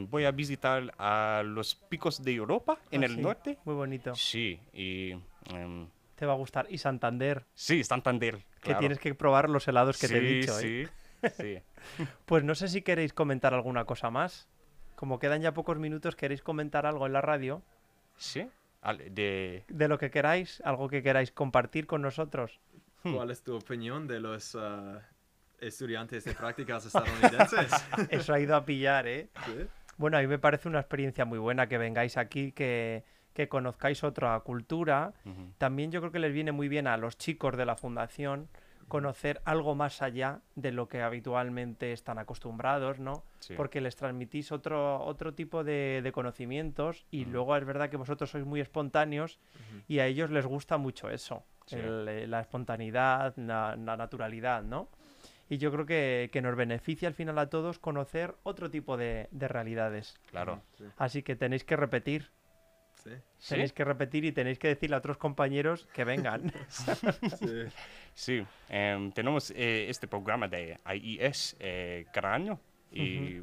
voy 0.09 0.25
a 0.25 0.31
visitar 0.31 0.95
a 0.99 1.43
los 1.45 1.75
picos 1.75 2.23
de 2.23 2.33
Europa 2.35 2.79
en 2.93 3.03
Ah, 3.03 3.07
el 3.07 3.17
sí, 3.17 3.21
norte. 3.21 3.59
Muy 3.65 3.75
bonito. 3.75 4.15
Sí, 4.15 4.61
y 4.73 5.15
Te 6.15 6.27
va 6.27 6.33
a 6.33 6.37
gustar. 6.37 6.67
Y 6.71 6.79
Santander, 6.79 7.45
sí, 7.55 7.83
Santander. 7.83 8.45
que 8.63 8.75
tienes 8.77 8.99
que 9.01 9.15
probar 9.17 9.51
los 9.51 9.67
helados 9.67 9.99
que 9.99 10.07
te 10.09 10.19
he 10.19 10.21
dicho. 10.21 10.59
¿eh? 10.61 10.89
sí, 11.23 11.31
sí. 11.37 11.59
Pues 12.27 12.45
no 12.45 12.55
sé 12.55 12.69
si 12.69 12.83
queréis 12.83 13.13
comentar 13.13 13.53
alguna 13.53 13.85
cosa 13.85 14.11
más. 14.11 14.49
Como 14.97 15.19
quedan 15.19 15.43
ya 15.43 15.53
pocos 15.53 15.79
minutos, 15.79 16.17
¿queréis 16.17 16.43
comentar 16.43 16.87
algo 16.87 17.07
en 17.07 17.13
la 17.13 17.21
radio? 17.21 17.63
Sí, 18.17 18.49
de... 19.11 19.65
De 19.69 19.89
lo 19.89 19.99
que 19.99 20.11
queráis, 20.11 20.61
algo 20.65 20.89
que 20.89 21.03
queráis 21.03 21.33
compartir 21.33 21.87
con 21.87 22.03
nosotros. 22.03 22.61
¿Cuál 23.03 23.31
es 23.31 23.43
tu 23.43 23.57
opinión 23.57 24.07
de 24.07 24.21
los 24.21 24.57
ah, 24.59 25.03
estudiantes 25.61 26.25
de 26.25 26.33
prácticas 26.33 26.87
estadounidenses? 26.87 27.71
Eso 28.11 28.33
ha 28.33 28.41
ido 28.41 28.57
a 28.57 28.65
pillar, 28.65 29.07
¿eh? 29.07 29.29
¿Sí? 29.45 29.67
Bueno, 29.97 30.17
a 30.17 30.21
mí 30.21 30.27
me 30.27 30.39
parece 30.39 30.69
una 30.69 30.81
experiencia 30.81 31.25
muy 31.25 31.39
buena 31.39 31.69
que 31.69 31.79
vengáis 31.79 32.17
aquí, 32.17 32.53
que, 32.53 33.05
que 33.33 33.49
conozcáis 33.49 34.03
otra 34.05 34.39
cultura. 34.41 35.13
También 35.59 35.91
yo 35.91 36.01
creo 36.01 36.13
que 36.13 36.19
les 36.19 36.33
viene 36.33 36.53
muy 36.53 36.69
bien 36.69 36.87
a 36.87 36.97
los 36.97 37.17
chicos 37.17 37.57
de 37.57 37.67
la 37.67 37.77
fundación 37.77 38.49
conocer 38.89 39.41
algo 39.45 39.75
más 39.75 40.03
allá 40.03 40.41
de 40.55 40.73
lo 40.73 40.89
que 40.89 41.03
habitualmente 41.03 41.93
están 41.93 42.19
acostumbrados, 42.19 42.99
¿no? 43.01 43.25
Sí. 43.41 43.55
Porque 43.57 43.81
les 43.81 43.97
transmitís 43.97 44.53
otro, 44.53 45.03
otro 45.05 45.35
tipo 45.35 45.65
de, 45.65 46.01
de 46.03 46.13
conocimientos 46.13 47.07
y 47.11 47.25
luego 47.25 47.57
es 47.57 47.65
verdad 47.65 47.91
que 47.91 47.97
vosotros 47.97 48.31
sois 48.31 48.45
muy 48.45 48.61
espontáneos 48.61 49.39
y 49.89 49.99
a 49.99 50.07
ellos 50.07 50.31
les 50.31 50.47
gusta 50.47 50.77
mucho 50.79 51.11
eso, 51.11 51.45
Sí. 51.67 51.77
el, 51.77 52.07
eh, 52.09 52.27
la 52.27 52.41
espontaneidad, 52.41 53.35
la, 53.37 53.75
la 53.77 53.97
naturalidad, 53.97 54.63
¿no? 54.63 54.89
Y 55.49 55.59
yo 55.59 55.71
creo 55.73 55.87
que, 55.87 56.31
que 56.33 56.41
nos 56.43 56.57
beneficia 56.57 57.07
al 57.09 57.15
final 57.15 57.39
a 57.39 57.49
todos 57.51 57.79
conocer 57.79 58.35
otro 58.45 58.71
tipo 58.71 58.97
de, 58.97 59.29
de 59.31 59.47
realidades. 59.49 60.19
Claro. 60.31 60.61
Sí. 60.79 60.85
Así 60.97 61.23
que 61.23 61.37
tenéis 61.37 61.65
que 61.65 61.77
repetir, 61.77 62.31
Tenéis 63.49 63.73
que 63.73 63.85
repetir 63.85 64.25
y 64.25 64.33
tenéis 64.33 64.59
que 64.59 64.69
decirle 64.69 64.97
a 64.97 64.99
otros 64.99 65.19
compañeros 65.19 65.87
que 65.93 66.05
vengan. 66.05 66.53
Sí. 67.39 67.65
Sí, 68.15 68.47
em, 68.69 69.11
tenemos 69.11 69.51
eh, 69.51 69.87
este 69.89 70.07
programa 70.07 70.47
de 70.47 70.79
IES 70.87 71.57
eh, 71.59 72.07
cada 72.13 72.33
año 72.33 72.61
y 72.93 73.41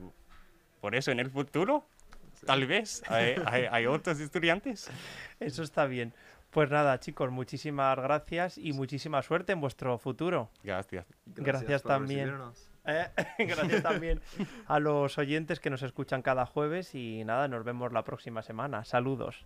por 0.80 0.95
eso 0.95 1.12
en 1.12 1.19
el 1.19 1.30
futuro 1.30 1.86
Tal 2.45 2.65
vez. 2.65 3.04
¿Hay, 3.08 3.36
hay, 3.45 3.67
hay 3.69 3.86
otros 3.86 4.19
estudiantes? 4.19 4.89
Eso 5.39 5.63
está 5.63 5.86
bien. 5.86 6.13
Pues 6.50 6.69
nada, 6.69 7.00
chicos, 7.00 7.32
muchísimas 7.32 7.97
gracias 7.97 8.58
y 8.58 8.74
muchísima 8.74 9.21
suerte 9.21 9.54
en 9.54 9.62
vuestro 9.62 9.97
futuro. 9.97 10.50
Gracias. 10.63 11.06
Gracias 11.26 11.82
por 11.82 11.91
también. 11.91 12.34
Eh, 12.86 13.08
Gracias 13.39 13.84
también 13.84 14.22
a 14.67 14.80
los 14.80 15.17
oyentes 15.17 15.60
que 15.60 15.70
nos 15.70 15.84
escuchan 15.84 16.22
cada 16.22 16.46
jueves 16.46 16.96
y 16.96 17.24
nada, 17.24 17.48
nos 17.48 17.63
vemos 17.63 17.94
la 17.94 18.04
próxima 18.04 18.41
semana. 18.41 18.84
Saludos. 18.84 19.46